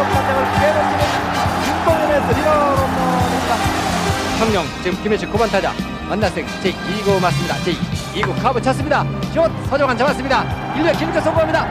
왼쪽 0.00 0.12
반장을 0.14 0.44
빼놓기는 0.60 1.04
김동현의 1.64 2.28
드리러 2.28 2.50
홈런입니다. 2.74 3.56
성령, 4.38 4.64
지금 4.82 5.02
김혜식 5.02 5.30
9번 5.30 5.50
타자. 5.50 5.72
만나생 6.08 6.46
제2구 6.46 7.20
맞습니다. 7.20 7.54
제2구 7.56 8.42
카브 8.42 8.62
찼습니다. 8.62 9.04
슛, 9.34 9.50
서정환 9.68 9.98
잡았습니다. 9.98 10.74
1루 10.74 10.98
김태 10.98 11.20
성공합니다. 11.20 11.66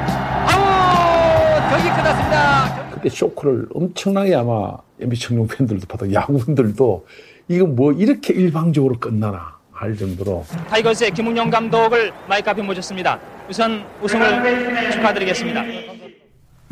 아웃! 0.47 1.69
경기 1.71 1.89
끝났습니다. 1.89 2.89
그때 2.91 3.09
쇼크를 3.09 3.67
엄청나게 3.73 4.35
아마 4.35 4.73
MB 5.01 5.17
청룡 5.17 5.47
팬들도 5.47 5.87
받아 5.87 6.11
야구분들도 6.11 7.07
이거 7.47 7.65
뭐 7.65 7.91
이렇게 7.93 8.33
일방적으로 8.33 8.99
끝나나 8.99 9.57
할 9.71 9.97
정도로 9.97 10.45
타이거스의 10.69 11.11
김응용 11.12 11.49
감독을 11.49 12.11
마이크 12.27 12.47
앞에 12.47 12.61
모셨습니다. 12.61 13.19
우선 13.49 13.83
우승을 14.03 14.91
축하드리겠습니다. 14.91 15.63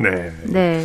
네. 0.00 0.32
네. 0.44 0.84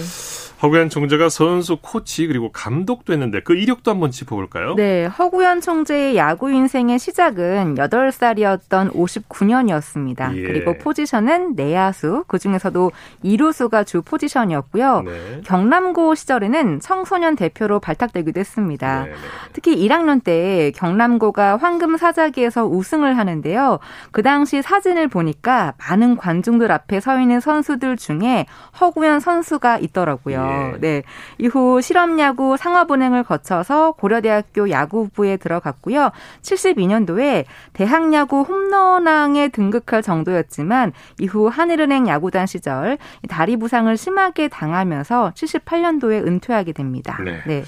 허구연 0.63 0.88
총재가 0.88 1.28
선수, 1.28 1.76
코치 1.82 2.26
그리고 2.28 2.49
감독도 2.49 3.12
했는데 3.12 3.41
그 3.41 3.54
이력도 3.54 3.91
한번 3.91 4.12
짚어볼까요? 4.12 4.76
네, 4.76 5.06
허구연 5.06 5.60
총재의 5.60 6.15
야구 6.15 6.49
인생의 6.52 6.99
시작은 6.99 7.76
8살이었던 7.76 8.93
59년이었습니다. 8.93 10.38
예. 10.38 10.41
그리고 10.41 10.78
포지션은 10.78 11.56
내야수, 11.56 12.23
그 12.28 12.39
중에서도 12.39 12.93
이루수가 13.23 13.84
주 13.84 14.04
포지션이었고요. 14.04 15.02
네. 15.02 15.41
경남고 15.43 16.15
시절에는 16.15 16.80
청소년 16.80 17.36
대표로 17.36 17.82
발탁되기도 17.82 18.39
했습니다. 18.39 19.04
네, 19.04 19.10
네. 19.10 19.15
특히 19.52 19.76
1학년 19.86 20.23
때 20.23 20.71
경남고가 20.78 21.58
황금 21.58 21.97
사자기에서 21.97 22.65
우승을 22.67 23.17
하는데요. 23.17 23.80
그 24.12 24.23
당시 24.23 24.62
사진을 24.62 25.10
보니까 25.10 25.73
많은 25.78 26.15
관중들 26.15 26.71
앞에 26.71 27.02
서 27.02 27.19
있는 27.19 27.41
선수들 27.41 27.97
중에 27.97 28.45
허구현 28.80 29.19
선수가 29.19 29.80
있더라고요. 29.80 30.47
예. 30.52 30.53
네. 30.80 31.04
이후 31.38 31.82
실업 31.82 32.20
야구 32.20 32.58
상업 32.58 32.92
은행을 32.92 33.24
거쳐서 33.24 33.94
고려대학교 33.94 34.70
야구부에 34.70 35.38
들어갔고요. 35.38 36.12
72년도에 36.42 37.46
대학 37.74 38.13
야구 38.13 38.42
홈런왕에 38.42 39.50
등극할 39.50 40.02
정도였지만 40.02 40.92
이후 41.20 41.48
한일은행 41.48 42.08
야구단 42.08 42.46
시절 42.46 42.98
다리 43.30 43.58
부상을 43.58 43.96
심하게 43.96 44.48
당하면서 44.48 45.34
78년도에 45.36 46.26
은퇴하게 46.28 46.74
됩니다. 46.74 47.18
네. 47.24 47.42
네. 47.48 47.63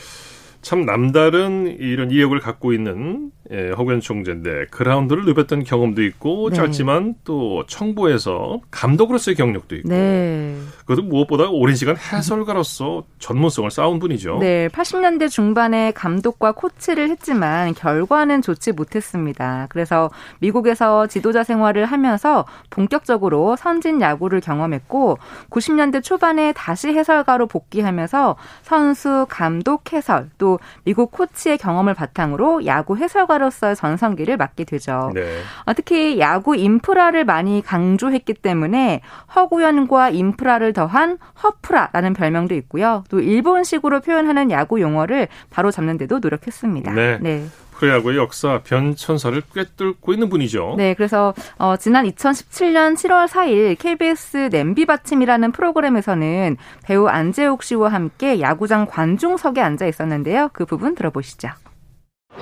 참 0.62 0.84
남다른 0.84 1.68
이런 1.68 2.10
이력을 2.10 2.38
갖고 2.40 2.74
있는 2.74 3.30
예, 3.52 3.70
허구현 3.70 4.02
총재인데 4.02 4.68
그라운드를 4.72 5.26
누볐던 5.26 5.64
경험도 5.64 6.04
있고 6.04 6.50
네. 6.50 6.56
짧지만 6.56 7.16
또 7.24 7.64
청부에서 7.68 8.60
감독으로서의 8.72 9.36
경력도 9.36 9.76
있고 9.76 9.90
네. 9.90 10.56
그것도 10.80 11.04
무엇보다 11.04 11.50
오랜 11.50 11.76
시간 11.76 11.96
해설가로서 11.96 13.04
전문성을 13.20 13.70
쌓은 13.70 14.00
분이죠. 14.00 14.40
네, 14.40 14.68
80년대 14.70 15.30
중반에 15.30 15.92
감독과 15.92 16.54
코치를 16.54 17.10
했지만 17.10 17.76
결과는 17.76 18.42
좋지 18.42 18.72
못했습니다. 18.72 19.68
그래서 19.70 20.10
미국에서 20.40 21.06
지도자 21.06 21.44
생활을 21.44 21.86
하면서 21.86 22.46
본격적으로 22.72 23.56
선진 23.56 24.02
야구를 24.02 24.42
경험했고 24.42 25.20
90년대 25.52 26.04
초반에 26.04 26.52
다시 26.54 26.90
해설가로 26.90 27.46
복귀하면서 27.48 28.36
선수, 28.64 29.28
감독, 29.30 29.94
해설 29.94 30.30
또 30.40 30.60
미국 30.84 31.12
코치의 31.12 31.60
경험을 31.60 31.94
바탕으로 31.94 32.66
야구 32.66 32.98
해설가 32.98 33.35
로서의 33.38 33.76
전성기를 33.76 34.38
맞게 34.38 34.64
되죠. 34.66 35.12
네. 35.14 35.42
어, 35.66 35.74
특히 35.74 36.20
야구 36.20 36.56
인프라를 36.56 37.26
많이 37.26 37.62
강조했기 37.62 38.34
때문에 38.36 39.02
허구연과 39.36 40.10
인프라를 40.10 40.74
더한 40.74 41.18
허프라라는 41.44 42.14
별명도 42.14 42.56
있고요. 42.56 43.04
또 43.10 43.20
일본식으로 43.20 44.02
표현하는 44.02 44.52
야구 44.52 44.82
용어를 44.82 45.28
바로 45.50 45.72
잡는 45.72 45.98
데도 45.98 46.20
노력했습니다. 46.20 46.94
네. 46.94 47.18
네. 47.22 47.46
프로야구의 47.78 48.18
역사 48.18 48.62
변천사를 48.64 49.42
꿰뚫고 49.54 50.14
있는 50.14 50.30
분이죠. 50.30 50.76
네, 50.78 50.94
그래서 50.94 51.34
어, 51.58 51.76
지난 51.78 52.06
2017년 52.06 52.96
7월 52.96 53.28
4일 53.28 53.78
KBS 53.78 54.50
냄비 54.50 54.86
받침이라는 54.86 55.52
프로그램에서는 55.52 56.58
배우 56.84 57.08
안재욱 57.08 57.64
씨와 57.64 57.90
함께 57.90 58.40
야구장 58.40 58.86
관중석에 58.86 59.62
앉아 59.62 59.88
있었는데요. 59.88 60.50
그 60.54 60.66
부분 60.66 60.96
들어보시죠. 60.96 61.50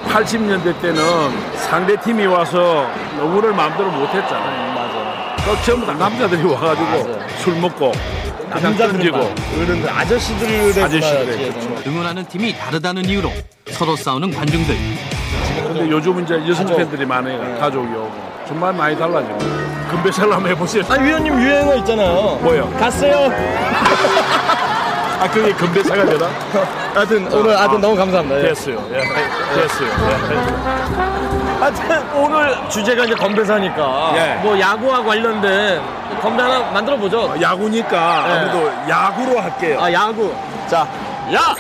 80년대 0.02 0.82
때는 0.82 1.56
상대 1.58 1.96
팀이 2.00 2.26
와서 2.26 2.88
너무를 3.18 3.54
마음대로 3.54 3.90
못했잖아요. 3.92 4.70
음, 4.70 4.76
맞아. 5.46 5.62
전부 5.64 5.86
다 5.86 5.94
남자들이 5.94 6.44
와가지고 6.44 6.86
맞아. 7.14 7.28
술 7.38 7.56
먹고 7.60 7.92
남자들이고 8.50 9.18
어른들 9.18 9.90
아저씨들의 9.90 10.84
아저씨들의 10.84 11.52
그렇죠. 11.52 11.90
응원하는 11.90 12.26
팀이 12.26 12.56
다르다는 12.58 13.06
이유로 13.06 13.32
서로 13.72 13.96
싸우는 13.96 14.32
관중들. 14.32 14.76
근데 15.64 15.90
요즘은 15.90 16.24
이제 16.24 16.36
여성 16.48 16.66
팬들이 16.68 17.06
많아요. 17.06 17.42
네. 17.44 17.60
가족이 17.60 17.88
오고. 17.88 18.34
정말 18.48 18.74
많이 18.74 18.98
달라지고. 18.98 19.38
금배살 19.90 20.32
한번 20.32 20.52
해보세요. 20.52 20.84
아, 20.90 20.96
위원님 20.96 21.34
유행어 21.42 21.76
있잖아요. 21.78 22.38
뭐요? 22.42 22.70
갔어요. 22.80 23.32
아, 25.20 25.28
그게 25.32 25.52
금배사가 25.54 26.06
되나? 26.06 26.28
하여튼, 26.94 27.32
오늘 27.34 27.58
하여튼 27.58 27.78
아, 27.78 27.82
너무 27.82 27.96
감사합니다. 27.96 28.40
예. 28.40 28.44
됐어요. 28.50 28.88
예. 28.92 29.02
됐어요. 29.62 29.90
예. 30.32 30.36
하여튼, 31.60 32.04
오늘 32.16 32.70
주제가 32.70 33.06
이제 33.06 33.16
건배사니까. 33.16 34.12
예. 34.16 34.40
뭐, 34.44 34.60
야구와 34.60 35.04
관련된 35.04 35.82
건배 36.22 36.44
하나 36.44 36.60
만들어 36.72 36.98
보죠. 36.98 37.32
아, 37.32 37.42
야구니까 37.42 38.26
예. 38.28 38.34
아무래도 38.34 38.72
야구로 38.90 39.40
할게요. 39.40 39.80
아, 39.82 39.92
야구. 39.92 40.34
자, 40.68 40.88
야! 41.34 41.56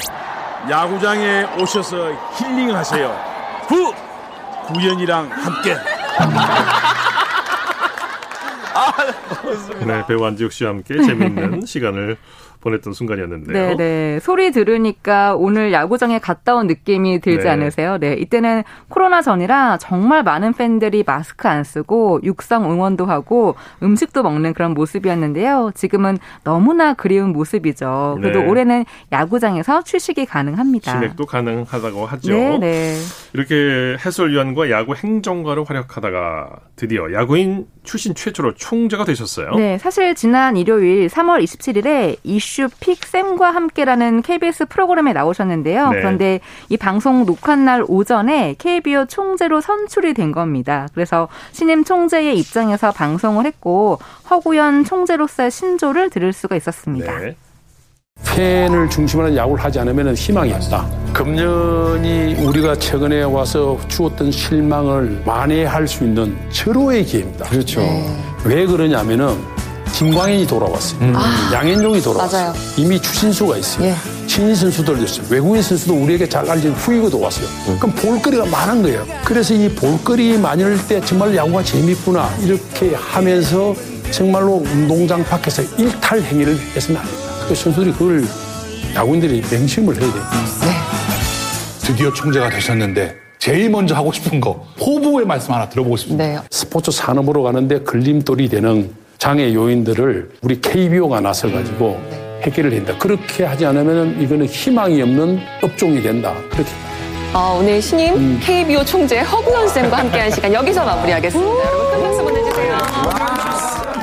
야구장에 0.69 1.45
오셔서 1.59 2.11
힐링하세요. 2.37 3.33
구 3.67 3.93
구연이랑 4.67 5.29
함께. 5.29 5.75
네, 9.85 10.03
배우 10.07 10.23
안지욱 10.25 10.51
씨와 10.51 10.71
함께 10.71 10.95
재미있는 11.03 11.65
시간을 11.65 12.17
보냈던 12.63 12.93
순간이었는데요. 12.93 13.53
네, 13.53 13.75
네. 13.75 14.19
소리 14.21 14.51
들으니까 14.51 15.35
오늘 15.35 15.73
야구장에 15.73 16.19
갔다 16.19 16.55
온 16.55 16.67
느낌이 16.67 17.19
들지 17.19 17.43
네. 17.43 17.49
않으세요? 17.49 17.97
네. 17.97 18.13
이때는 18.13 18.63
코로나 18.87 19.21
전이라 19.21 19.77
정말 19.79 20.23
많은 20.23 20.53
팬들이 20.53 21.03
마스크 21.05 21.47
안 21.49 21.65
쓰고 21.65 22.21
육상 22.23 22.71
응원도 22.71 23.05
하고 23.05 23.55
음식도 23.83 24.23
먹는 24.23 24.53
그런 24.53 24.73
모습이었는데요. 24.73 25.71
지금은 25.75 26.17
너무나 26.45 26.93
그리운 26.93 27.33
모습이죠. 27.33 28.17
그래도 28.21 28.39
네. 28.39 28.47
올해는 28.47 28.85
야구장에서 29.11 29.83
출식이 29.83 30.25
가능합니다. 30.25 30.93
진액도 30.93 31.25
가능하다고 31.25 32.05
하죠. 32.05 32.33
네, 32.33 32.57
네. 32.59 32.95
이렇게 33.33 33.97
해설위원과 34.03 34.69
야구 34.69 34.95
행정가로 34.95 35.65
활약하다가 35.65 36.49
드디어 36.77 37.11
야구인 37.11 37.67
출신 37.83 38.15
최초로 38.15 38.53
총재가 38.53 39.03
되셨어요. 39.03 39.51
네, 39.55 39.77
사실 39.77 40.15
지난 40.15 40.55
일요일 40.55 41.07
3월 41.07 41.43
27일에 41.43 42.17
이슈 42.23 42.52
픽 42.79 43.05
쌤과 43.05 43.51
함께라는 43.51 44.21
KBS 44.21 44.65
프로그램에 44.65 45.13
나오셨는데요. 45.13 45.89
네. 45.89 45.97
그런데 45.97 46.39
이 46.69 46.77
방송 46.77 47.25
녹화날 47.25 47.83
오전에 47.87 48.55
KBO 48.57 49.05
총재로 49.05 49.61
선출이 49.61 50.13
된 50.13 50.31
겁니다. 50.31 50.87
그래서 50.93 51.27
신임 51.51 51.83
총재의 51.83 52.37
입장에서 52.37 52.91
방송을 52.91 53.45
했고 53.45 53.99
허구현 54.29 54.85
총재로서의 54.85 55.51
신조를 55.51 56.09
들을 56.09 56.33
수가 56.33 56.55
있었습니다. 56.55 57.19
네. 57.19 57.35
팬을 58.35 58.89
중심으로 58.89 59.27
한 59.27 59.35
야구를 59.35 59.63
하지 59.63 59.79
않으면 59.79 60.13
희망이 60.13 60.53
없다. 60.53 60.87
금년이 61.13 62.45
우리가 62.45 62.75
최근에 62.75 63.23
와서 63.23 63.77
주었던 63.87 64.31
실망을 64.31 65.21
만회할 65.25 65.87
수 65.87 66.03
있는 66.03 66.37
절호의 66.51 67.05
기회입니다. 67.05 67.45
그렇죠. 67.49 67.81
네. 67.81 68.05
왜 68.45 68.65
그러냐면은 68.65 69.52
김광현이 69.93 70.47
돌아왔어요. 70.47 70.99
음. 71.01 71.13
아, 71.15 71.49
양현종이 71.53 72.01
돌아왔어요. 72.01 72.41
맞아요. 72.47 72.55
이미 72.77 72.99
추신수가 72.99 73.57
있어요. 73.57 73.85
예. 73.87 73.95
신인 74.27 74.55
선수들도 74.55 75.03
있어요. 75.03 75.25
외국인 75.29 75.61
선수도 75.61 75.93
우리에게 75.93 76.27
잘 76.27 76.49
알려진 76.49 76.71
후이고도 76.73 77.19
왔어요. 77.19 77.45
음. 77.67 77.77
그럼 77.79 77.95
볼거리가 77.95 78.45
많은 78.47 78.81
거예요. 78.81 79.05
그래서 79.23 79.53
이 79.53 79.69
볼거리 79.69 80.37
많을 80.39 80.77
때 80.87 80.99
정말 81.05 81.35
야구가 81.35 81.63
재밌구나 81.63 82.35
이렇게 82.41 82.95
하면서 82.95 83.75
정말로 84.09 84.63
운동장 84.65 85.23
밖에서 85.23 85.61
일탈 85.77 86.21
행위를 86.21 86.57
해서는 86.75 86.99
안 86.99 87.05
됩니다. 87.05 87.45
그 87.47 87.55
선수들이 87.55 87.91
그걸 87.93 88.25
야구인들이 88.95 89.43
맹심을 89.51 90.01
해야 90.01 90.11
돼요. 90.11 90.23
네. 90.61 90.73
드디어 91.81 92.11
총재가 92.11 92.49
되셨는데 92.49 93.15
제일 93.37 93.69
먼저 93.69 93.93
하고 93.93 94.11
싶은 94.11 94.39
거 94.39 94.65
포부의 94.79 95.25
말씀 95.27 95.53
하나 95.53 95.69
들어보고 95.69 95.97
싶습니다. 95.97 96.25
네. 96.25 96.39
스포츠 96.49 96.89
산업으로 96.89 97.43
가는데 97.43 97.83
걸림돌이 97.83 98.49
되는 98.49 98.91
장애 99.23 99.53
요인들을 99.53 100.31
우리 100.41 100.59
KBO가 100.59 101.21
나서 101.21 101.49
가지고 101.49 101.97
네. 102.09 102.41
해결을 102.41 102.75
한다. 102.75 102.93
그렇게 102.99 103.45
하지 103.45 103.65
않으면 103.65 104.21
이거는 104.21 104.45
희망이 104.45 105.01
없는 105.01 105.39
업종이 105.61 106.01
된다. 106.01 106.35
그렇게. 106.49 106.69
어, 107.33 107.57
오늘 107.57 107.81
신임 107.81 108.15
음. 108.15 108.39
KBO 108.43 108.83
총재 108.83 109.21
허구현 109.21 109.69
쌤과 109.69 109.99
함께한 109.99 110.29
시간 110.29 110.53
여기서 110.53 110.83
마무리하겠습니다. 110.83 111.57
여러분 111.57 111.91
큰 111.91 112.01
박수 112.01 112.21
보내주세요. 112.21 113.42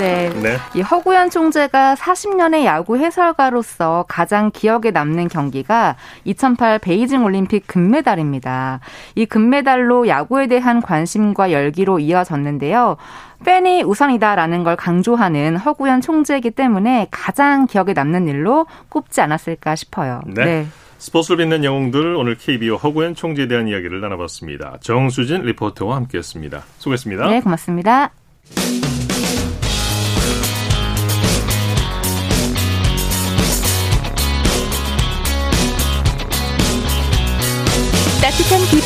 네. 0.01 0.31
네. 0.43 0.57
이 0.75 0.81
허구현 0.81 1.31
총재가 1.31 1.95
40년의 1.95 2.65
야구 2.65 2.97
해설가로서 2.97 4.07
가장 4.09 4.51
기억에 4.51 4.91
남는 4.91 5.29
경기가 5.29 5.97
2008 6.25 6.79
베이징 6.79 7.23
올림픽 7.23 7.67
금메달입니다. 7.67 8.81
이 9.15 9.27
금메달로 9.27 10.09
야구에 10.09 10.47
대한 10.47 10.81
관심과 10.81 11.53
열기로 11.53 11.99
이어졌는데요. 11.99 12.97
팬이 13.45 13.83
우선이다라는 13.83 14.65
걸 14.65 14.77
강조하는 14.77 15.57
허구현 15.57 16.01
총재이기 16.01 16.51
때문에 16.51 17.09
가장 17.11 17.67
기억에 17.67 17.93
남는 17.93 18.29
일로 18.29 18.67
꼽지 18.89 19.21
않았을까 19.21 19.77
싶어요. 19.77 20.23
네. 20.27 20.45
네. 20.45 20.67
스포츠를 20.99 21.39
빛낸 21.39 21.65
영웅들 21.65 22.15
오늘 22.15 22.37
KBO 22.37 22.77
허구현 22.77 23.15
총재에 23.15 23.49
대한 23.49 23.69
이야기를 23.69 24.03
나눠봤습니다. 24.03 24.77
정수진 24.81 25.43
리포터와 25.43 25.97
함께했습니다. 25.97 26.63
수고했습니다. 26.77 27.29
네, 27.29 27.41
고맙습니다. 27.41 28.11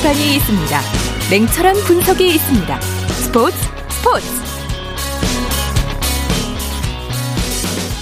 비판이 0.05 0.35
있습니다. 0.37 0.81
냉철한 1.31 1.77
분석이 1.87 2.27
있습니다. 2.35 2.81
스포츠 2.81 3.57
스포츠. 3.89 4.27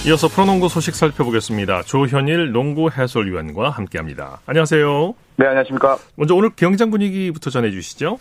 이어서 0.05 0.27
프로농구 0.27 0.67
소식 0.67 0.95
살펴보겠습니다. 0.95 1.83
조현일 1.83 2.51
농구 2.51 2.89
해설위원과 2.89 3.69
함께합니다. 3.69 4.41
안녕하세요. 4.45 5.13
네, 5.37 5.45
안녕하십니까. 5.45 5.97
먼저 6.15 6.35
오늘 6.35 6.49
경장 6.57 6.91
분위기부터 6.91 7.49
전해주시죠. 7.49 8.19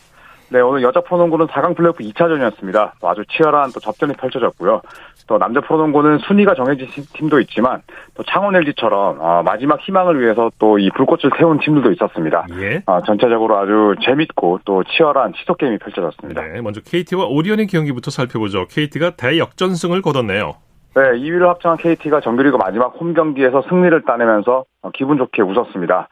네, 0.53 0.61
오늘 0.61 0.83
여자 0.83 1.01
프로농구는 1.01 1.47
4강 1.47 1.75
플레이오프 1.75 2.05
2차전이었습니다. 2.05 2.93
아주 3.03 3.25
치열한 3.25 3.71
또 3.73 3.81
접전이 3.81 4.12
펼쳐졌고요. 4.15 4.83
또 5.27 5.38
남자 5.38 5.61
프로농구는 5.62 6.19
순위가 6.19 6.55
정해진 6.55 6.88
팀도 7.15 7.41
있지만 7.41 7.81
또 8.15 8.23
창원 8.25 8.55
LG처럼 8.57 9.17
어, 9.19 9.43
마지막 9.43 9.81
희망을 9.81 10.21
위해서 10.21 10.51
또 10.59 10.79
이 10.79 10.91
불꽃을 10.91 11.31
세운 11.38 11.59
팀들도 11.59 11.93
있었습니다. 11.93 12.47
예. 12.61 12.83
어, 12.87 13.01
전체적으로 13.03 13.57
아주 13.57 13.95
재밌고 14.05 14.61
또 14.65 14.83
치열한 14.85 15.33
치속 15.35 15.57
게임이 15.59 15.79
펼쳐졌습니다. 15.79 16.43
네, 16.43 16.61
먼저 16.61 16.81
KT와 16.83 17.27
오리온의 17.27 17.67
경기부터 17.69 18.11
살펴보죠. 18.11 18.67
KT가 18.69 19.11
대역전승을 19.17 20.03
거뒀네요. 20.03 20.55
네, 20.95 21.03
2위를 21.03 21.47
확정한 21.47 21.79
KT가 21.79 22.21
정규리그 22.21 22.57
마지막 22.57 22.95
홈 23.01 23.15
경기에서 23.15 23.62
승리를 23.69 24.03
따내면서 24.03 24.65
어, 24.83 24.91
기분 24.93 25.17
좋게 25.17 25.41
웃었습니다. 25.43 26.09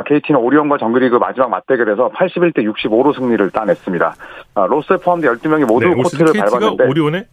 KT는 0.00 0.40
어, 0.40 0.42
오리온과 0.42 0.78
정규리그 0.78 1.16
마지막 1.16 1.50
맞대결에서 1.50 2.10
81대 2.10 2.58
65로 2.58 3.14
승리를 3.14 3.50
따냈습니다. 3.50 4.14
아, 4.54 4.66
로스에 4.66 4.96
포함된 4.96 5.30
12명이 5.36 5.66
모두 5.66 5.86
네, 5.88 5.94
코트를 5.94 6.32
밟았는데 6.32 6.84
오리온에 6.88 7.24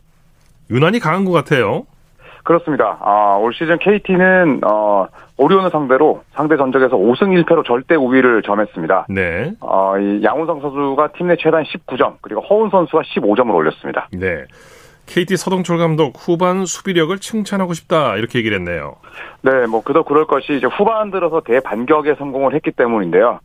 유난히 0.69 0.99
강한 0.99 1.23
것 1.25 1.31
같아요. 1.31 1.85
그렇습니다. 2.43 2.97
아, 3.01 3.37
올 3.39 3.53
시즌 3.53 3.77
KT는 3.79 4.61
어, 4.65 5.07
오리온을 5.37 5.69
상대로 5.69 6.23
상대 6.31 6.57
전적에서 6.57 6.95
5승 6.97 7.43
1패로 7.45 7.65
절대 7.65 7.95
우위를 7.95 8.41
점했습니다. 8.43 9.07
네. 9.09 9.53
어, 9.61 9.97
이 9.97 10.21
양훈성 10.23 10.61
선수가 10.61 11.09
팀 11.13 11.27
내 11.27 11.35
최단 11.37 11.63
19점, 11.63 12.15
그리고 12.21 12.41
허운 12.41 12.69
선수가 12.69 13.03
15점을 13.03 13.53
올렸습니다. 13.53 14.07
네. 14.11 14.45
KT 15.09 15.37
서동철 15.37 15.79
감독 15.79 16.13
후반 16.15 16.65
수비력을 16.65 17.17
칭찬하고 17.17 17.73
싶다 17.73 18.15
이렇게 18.15 18.37
얘기를 18.37 18.57
했네요. 18.59 18.95
네, 19.41 19.65
뭐 19.65 19.81
그도 19.81 20.03
그럴 20.03 20.27
것이 20.27 20.53
이제 20.53 20.67
후반 20.67 21.09
들어서 21.09 21.41
대반격에 21.41 22.13
성공을 22.15 22.53
했기 22.53 22.71
때문인데요. 22.71 23.39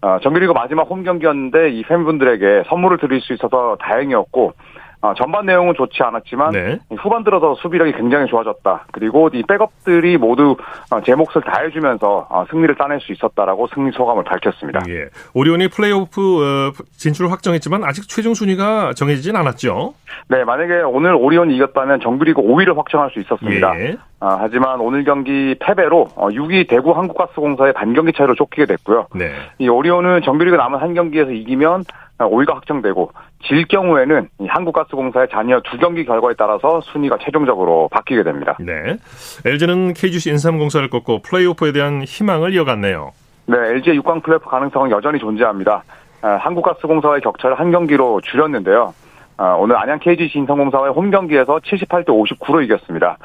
어, 0.00 0.18
정규리그 0.22 0.52
마지막 0.52 0.88
홈 0.88 1.02
경기였는데 1.02 1.70
이 1.70 1.82
팬분들에게 1.82 2.68
선물을 2.68 2.98
드릴 2.98 3.20
수 3.20 3.32
있어서 3.32 3.76
다행이었고 3.80 4.52
어, 5.00 5.14
전반 5.14 5.46
내용은 5.46 5.74
좋지 5.76 6.02
않았지만 6.02 6.50
네. 6.52 6.78
후반 6.98 7.22
들어서 7.22 7.54
수비력이 7.56 7.92
굉장히 7.92 8.26
좋아졌다. 8.26 8.86
그리고 8.90 9.30
이 9.32 9.44
백업들이 9.44 10.16
모두 10.16 10.56
어, 10.90 11.00
제 11.02 11.14
몫을 11.14 11.42
다해주면서 11.46 12.26
어, 12.28 12.44
승리를 12.50 12.74
따낼 12.74 13.00
수 13.00 13.12
있었다라고 13.12 13.68
승리 13.74 13.92
소감을 13.92 14.24
밝혔습니다. 14.24 14.80
예. 14.88 15.06
오리온이 15.34 15.68
플레이오프 15.68 16.20
어, 16.20 16.72
진출을 16.96 17.30
확정했지만 17.30 17.84
아직 17.84 18.08
최종 18.08 18.34
순위가 18.34 18.94
정해지진 18.94 19.36
않았죠. 19.36 19.94
네, 20.28 20.42
만약에 20.42 20.82
오늘 20.82 21.14
오리온이 21.14 21.54
이겼다면 21.54 22.00
정규리그 22.00 22.42
5위를 22.42 22.76
확정할 22.76 23.10
수 23.10 23.20
있었습니다. 23.20 23.78
예. 23.78 23.96
아, 24.20 24.36
하지만 24.40 24.80
오늘 24.80 25.04
경기 25.04 25.54
패배로 25.60 26.06
6위 26.16 26.68
대구 26.68 26.90
한국가스공사의 26.90 27.72
반경기 27.72 28.14
차이로 28.16 28.34
쫓기게 28.34 28.66
됐고요. 28.66 29.06
네. 29.14 29.30
이 29.58 29.68
오리온은 29.68 30.22
정규리그 30.22 30.56
남은 30.56 30.80
한 30.80 30.94
경기에서 30.94 31.30
이기면 31.30 31.84
5위가 32.18 32.54
확정되고 32.54 33.12
질 33.44 33.66
경우에는 33.66 34.28
한국가스공사의 34.48 35.28
잔여 35.30 35.60
두 35.60 35.78
경기 35.78 36.04
결과에 36.04 36.34
따라서 36.36 36.80
순위가 36.80 37.18
최종적으로 37.24 37.88
바뀌게 37.92 38.24
됩니다. 38.24 38.56
네. 38.60 38.96
LG는 39.44 39.94
KGC 39.94 40.30
인삼공사를 40.30 40.88
꺾고 40.90 41.22
플레이오프에 41.22 41.72
대한 41.72 42.02
희망을 42.02 42.52
이어갔네요. 42.54 43.12
네, 43.46 43.56
LG의 43.56 44.00
6강 44.00 44.22
플레이오프 44.22 44.50
가능성은 44.50 44.90
여전히 44.90 45.18
존재합니다. 45.18 45.84
아, 46.20 46.28
한국가스공사의 46.40 47.20
격차를 47.20 47.58
한 47.58 47.70
경기로 47.70 48.20
줄였는데요. 48.22 48.92
아, 49.36 49.52
오늘 49.52 49.76
안양 49.76 50.00
KGC 50.00 50.38
인삼공사와의 50.40 50.92
홈 50.92 51.10
경기에서 51.10 51.60
78대 51.60 52.08
59로 52.08 52.62
이겼습니다. 52.64 53.18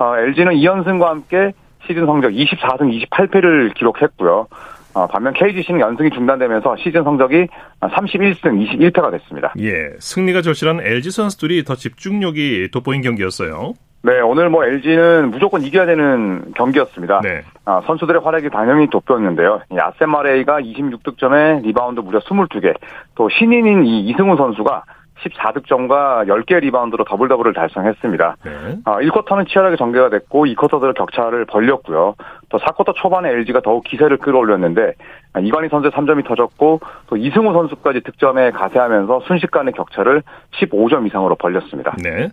LG는 0.00 0.52
아, 0.52 0.54
2연승과 0.54 1.04
함께 1.04 1.52
시즌 1.86 2.06
성적 2.06 2.30
24승 2.30 3.06
28패를 3.10 3.74
기록했고요. 3.74 4.46
어, 4.98 5.06
반면 5.06 5.32
KGC는 5.32 5.80
연승이 5.80 6.10
중단되면서 6.10 6.74
시즌 6.78 7.04
성적이 7.04 7.46
31승 7.80 8.42
21패가 8.42 9.12
됐습니다. 9.12 9.52
예, 9.60 9.90
승리가 10.00 10.42
절실한 10.42 10.80
LG 10.80 11.12
선수들이 11.12 11.62
더 11.62 11.76
집중력이 11.76 12.70
돋보인 12.72 13.02
경기였어요. 13.02 13.74
네, 14.02 14.20
오늘 14.20 14.48
뭐 14.48 14.64
LG는 14.64 15.30
무조건 15.30 15.62
이겨야 15.62 15.86
되는 15.86 16.52
경기였습니다. 16.56 17.20
네. 17.22 17.42
아, 17.64 17.80
선수들의 17.86 18.22
활약이 18.22 18.50
당연히 18.50 18.88
돋보였는데요. 18.90 19.60
아셈 19.70 20.10
마레이가 20.10 20.60
26득점에 20.60 21.62
리바운드 21.62 22.00
무려 22.00 22.18
22개, 22.18 22.74
또 23.14 23.28
신인인 23.28 23.84
이 23.84 24.00
이승우 24.08 24.36
선수가 24.36 24.82
14득점과 25.22 26.26
10개 26.28 26.60
리바운드로 26.60 27.04
double 27.04 27.28
double을 27.28 27.52
달성했습니다. 27.52 28.36
네. 28.44 28.50
어, 28.84 28.98
1쿼터는 28.98 29.48
치열하게 29.48 29.76
전개가 29.76 30.10
됐고 30.10 30.46
2쿼터들 30.46 30.94
격차를 30.94 31.44
벌렸고요. 31.46 32.14
또 32.48 32.58
4쿼터 32.58 32.94
초반에 32.96 33.30
LG가 33.30 33.60
더욱 33.60 33.84
기세를 33.84 34.18
끌어올렸는데 34.18 34.94
이관희 35.42 35.68
선수의 35.68 35.92
3점이 35.92 36.26
터졌고 36.26 36.80
또 37.08 37.16
이승우 37.16 37.52
선수까지 37.52 38.00
득점에 38.00 38.50
가세하면서 38.52 39.22
순식간에 39.26 39.72
격차를 39.72 40.22
15점 40.60 41.06
이상으로 41.06 41.34
벌렸습니다. 41.36 41.94
네. 42.02 42.30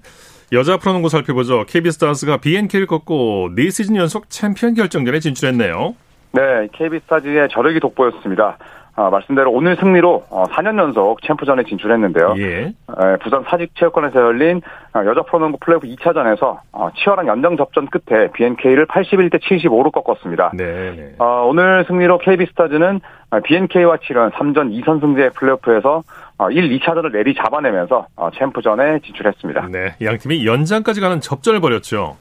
여자 0.51 0.77
프로농구 0.77 1.09
살펴보죠. 1.09 1.65
KB스타즈가 1.67 2.37
BNK를 2.37 2.85
꺾고 2.85 3.49
4시즌 3.55 3.95
연속 3.95 4.29
챔피언 4.29 4.75
결정전에 4.75 5.19
진출했네요. 5.19 5.95
네, 6.33 6.67
KB스타즈의 6.73 7.49
저력이 7.49 7.79
돋보였습니다. 7.79 8.57
아, 8.97 9.09
말씀대로 9.09 9.51
오늘 9.51 9.75
승리로 9.75 10.23
어, 10.29 10.43
4년 10.45 10.77
연속 10.79 11.21
챔프전에 11.21 11.63
진출했는데요. 11.63 12.35
예. 12.37 12.45
에, 12.67 13.17
부산 13.21 13.43
사직체육관에서 13.43 14.21
열린 14.21 14.61
어, 14.93 15.05
여자 15.05 15.21
프로농구 15.23 15.57
플레이오프 15.59 15.87
2차전에서 15.87 16.59
어, 16.71 16.89
치열한 16.95 17.27
연장 17.27 17.57
접전 17.57 17.87
끝에 17.87 18.31
BNK를 18.31 18.87
81대 18.87 19.41
75로 19.41 19.91
꺾었습니다. 19.91 20.51
네, 20.53 20.63
네. 20.95 21.15
어, 21.19 21.45
오늘 21.45 21.83
승리로 21.87 22.19
KB스타즈는 22.19 23.01
BNK와 23.43 23.97
치른 23.97 24.29
3전 24.29 24.71
2선승제 24.71 25.35
플레이오프에서 25.35 26.03
1, 26.51 26.79
2차전을 26.79 27.11
내리 27.11 27.33
잡아내면서 27.35 28.07
챔프전에 28.37 28.99
진출했습니다. 28.99 29.67
네, 29.71 29.95
양 30.03 30.17
팀이 30.17 30.45
연장까지 30.45 31.01
가는 31.01 31.19
접전을 31.19 31.59
벌였죠. 31.59 32.15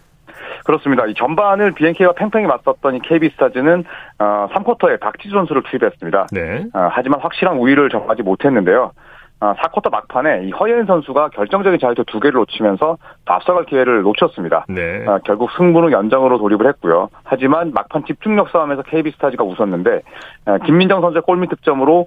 그렇습니다. 0.65 1.07
이 1.07 1.15
전반을 1.15 1.73
BNK와 1.73 2.13
팽팽히 2.13 2.47
맞섰던 2.47 2.97
이 2.97 3.01
KB스타즈는 3.01 3.85
어, 4.19 4.49
3쿼터에 4.53 4.99
박지수 4.99 5.35
선수를 5.35 5.63
투입했습니다. 5.63 6.27
네. 6.33 6.65
어, 6.73 6.89
하지만 6.91 7.21
확실한 7.21 7.57
우위를 7.59 7.91
정하지 7.91 8.23
못했는데요. 8.23 8.93
어, 9.41 9.53
4쿼터 9.55 9.91
막판에 9.91 10.45
이 10.45 10.51
허예은 10.53 10.87
선수가 10.87 11.31
결정적인 11.31 11.79
자유투 11.79 12.05
두 12.07 12.19
개를 12.19 12.39
놓치면서 12.39 12.97
앞서갈 13.27 13.67
기회를 13.67 14.03
놓쳤습니다. 14.03 14.65
네. 14.69 15.05
어, 15.07 15.19
결국 15.25 15.51
승부는 15.57 15.93
연장으로 15.93 16.39
돌입을 16.39 16.67
했고요. 16.69 17.11
하지만 17.25 17.73
막판 17.75 18.07
집중력 18.07 18.49
싸움에서 18.51 18.83
KB스타즈가 18.83 19.45
웃었는데 19.45 20.01
어, 20.47 20.59
김민정 20.65 21.03
선수의 21.03 21.23
골밑 21.23 21.51
득점으로 21.51 22.07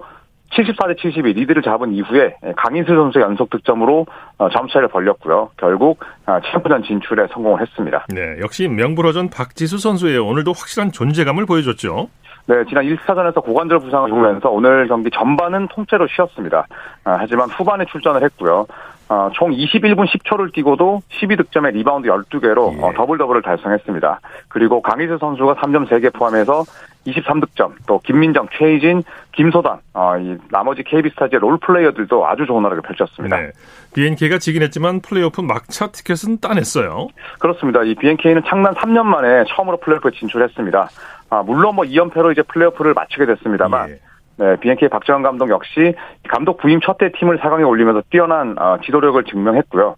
74대 0.50 0.96
72 0.98 1.34
리드를 1.34 1.62
잡은 1.62 1.92
이후에 1.92 2.36
강인슬 2.56 2.96
선수의 2.96 3.24
연속 3.24 3.50
득점으로 3.50 4.06
어, 4.38 4.48
점차를 4.48 4.88
벌렸고요. 4.88 5.50
결국 5.56 6.00
어, 6.26 6.38
챔프전 6.50 6.84
진출에 6.84 7.26
성공을 7.32 7.60
했습니다. 7.60 8.06
네, 8.08 8.36
역시 8.40 8.68
명불허전 8.68 9.30
박지수 9.30 9.78
선수의 9.78 10.18
오늘도 10.18 10.52
확실한 10.52 10.92
존재감을 10.92 11.46
보여줬죠. 11.46 12.08
네, 12.48 12.64
지난 12.66 12.86
1차전에서 12.86 13.44
고관절 13.44 13.80
부상을 13.80 14.08
입으면서 14.08 14.48
오늘 14.48 14.88
경기 14.88 15.10
전반은 15.10 15.68
통째로 15.68 16.06
쉬었습니다. 16.06 16.66
아, 17.04 17.16
하지만 17.20 17.50
후반에 17.50 17.84
출전을 17.84 18.22
했고요. 18.22 18.66
어, 19.10 19.30
총 19.34 19.50
21분 19.50 20.06
10초를 20.06 20.54
뛰고도 20.54 21.02
12득점에 21.10 21.72
리바운드 21.72 22.08
12개로 22.08 22.72
예. 22.72 22.94
double 22.94 23.18
double을 23.18 23.42
달성했습니다. 23.42 24.20
그리고 24.48 24.80
강이슬 24.80 25.18
선수가 25.18 25.56
3점 25.56 25.88
3개 25.88 26.12
포함해서 26.14 26.64
23득점, 27.06 27.72
또 27.86 28.00
김민정, 28.00 28.48
최희진, 28.58 29.02
김소담, 29.32 29.78
어, 29.94 30.16
이 30.18 30.36
나머지 30.50 30.82
KB스타즈의 30.82 31.40
role 31.40 31.58
player들도 31.58 32.26
아주 32.26 32.46
좋은 32.46 32.62
활약을 32.64 32.82
펼쳤습니다. 32.82 33.36
네. 33.36 33.50
BNK가 33.94 34.38
지긴 34.38 34.62
했지만 34.62 35.00
플레이오프 35.00 35.40
막차 35.40 35.88
티켓은 35.88 36.40
따냈어요. 36.40 37.08
그렇습니다. 37.38 37.82
이 37.82 37.94
BNK는 37.94 38.42
창단 38.46 38.74
3년 38.74 39.02
만에 39.04 39.44
처음으로 39.48 39.78
플레이오프에 39.78 40.12
진출했습니다. 40.18 40.88
아, 41.30 41.42
물론 41.42 41.74
뭐 41.74 41.84
2연패로 41.84 42.32
이제 42.32 42.42
플레이오프를 42.42 42.94
마치게 42.94 43.26
됐습니다만 43.26 43.90
예. 43.90 44.00
네, 44.36 44.56
BNK 44.60 44.88
박정환 44.88 45.22
감독 45.22 45.50
역시 45.50 45.94
감독 46.28 46.58
부임 46.58 46.80
첫 46.80 46.96
때 46.98 47.10
팀을 47.18 47.38
4강에 47.38 47.66
올리면서 47.68 48.02
뛰어난 48.10 48.56
어, 48.58 48.78
지도력을 48.84 49.22
증명했고요. 49.24 49.96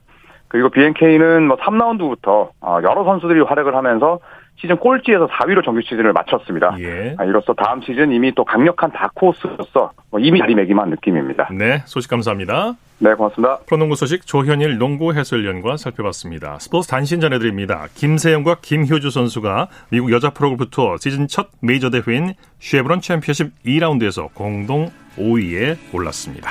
그리고 0.49 0.71
BNK는 0.71 1.47
뭐 1.47 1.57
3라운드부터 1.59 2.49
어, 2.61 2.79
여러 2.83 3.05
선수들이 3.05 3.41
활약을 3.43 3.75
하면서 3.77 4.19
시즌 4.61 4.77
꼴찌에서 4.77 5.27
4위로 5.27 5.65
정규 5.65 5.81
시즌을 5.81 6.13
마쳤습니다. 6.13 6.77
예. 6.81 7.15
아, 7.19 7.25
이로써 7.25 7.55
다음 7.55 7.81
시즌 7.81 8.13
이미 8.13 8.33
또 8.35 8.45
강력한 8.45 8.93
다크호스로서 8.93 9.93
뭐 10.11 10.21
이미 10.21 10.39
자리매김한 10.39 10.91
느낌입니다. 10.91 11.49
네, 11.53 11.83
소식 11.87 12.11
감사합니다. 12.11 12.75
네, 12.99 13.15
고맙습니다. 13.15 13.61
프로농구 13.67 13.95
소식 13.95 14.27
조현일 14.27 14.77
농구 14.77 15.15
해설위원과 15.15 15.79
살펴봤습니다. 15.79 16.59
스포츠 16.59 16.89
단신 16.89 17.21
전해드립니다. 17.21 17.87
김세영과 17.95 18.57
김효주 18.61 19.11
선수가 19.11 19.69
미국 19.89 20.13
여자 20.13 20.29
프로골프 20.31 20.69
투어 20.69 20.99
시즌 20.99 21.27
첫 21.27 21.49
메이저 21.63 21.89
대회인 21.89 22.35
쉐브론 22.59 23.01
챔피언십 23.01 23.53
2라운드에서 23.65 24.29
공동 24.35 24.91
5위에 25.17 25.79
올랐습니다. 25.95 26.51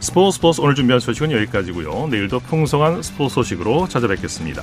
스포츠 0.00 0.36
스포츠 0.36 0.60
오늘 0.60 0.74
준비한 0.74 0.98
소식은 0.98 1.30
여기까지고요. 1.30 2.08
내일도 2.10 2.40
풍성한 2.40 3.02
스포츠 3.02 3.34
소식으로 3.34 3.86
찾아뵙겠습니다. 3.86 4.62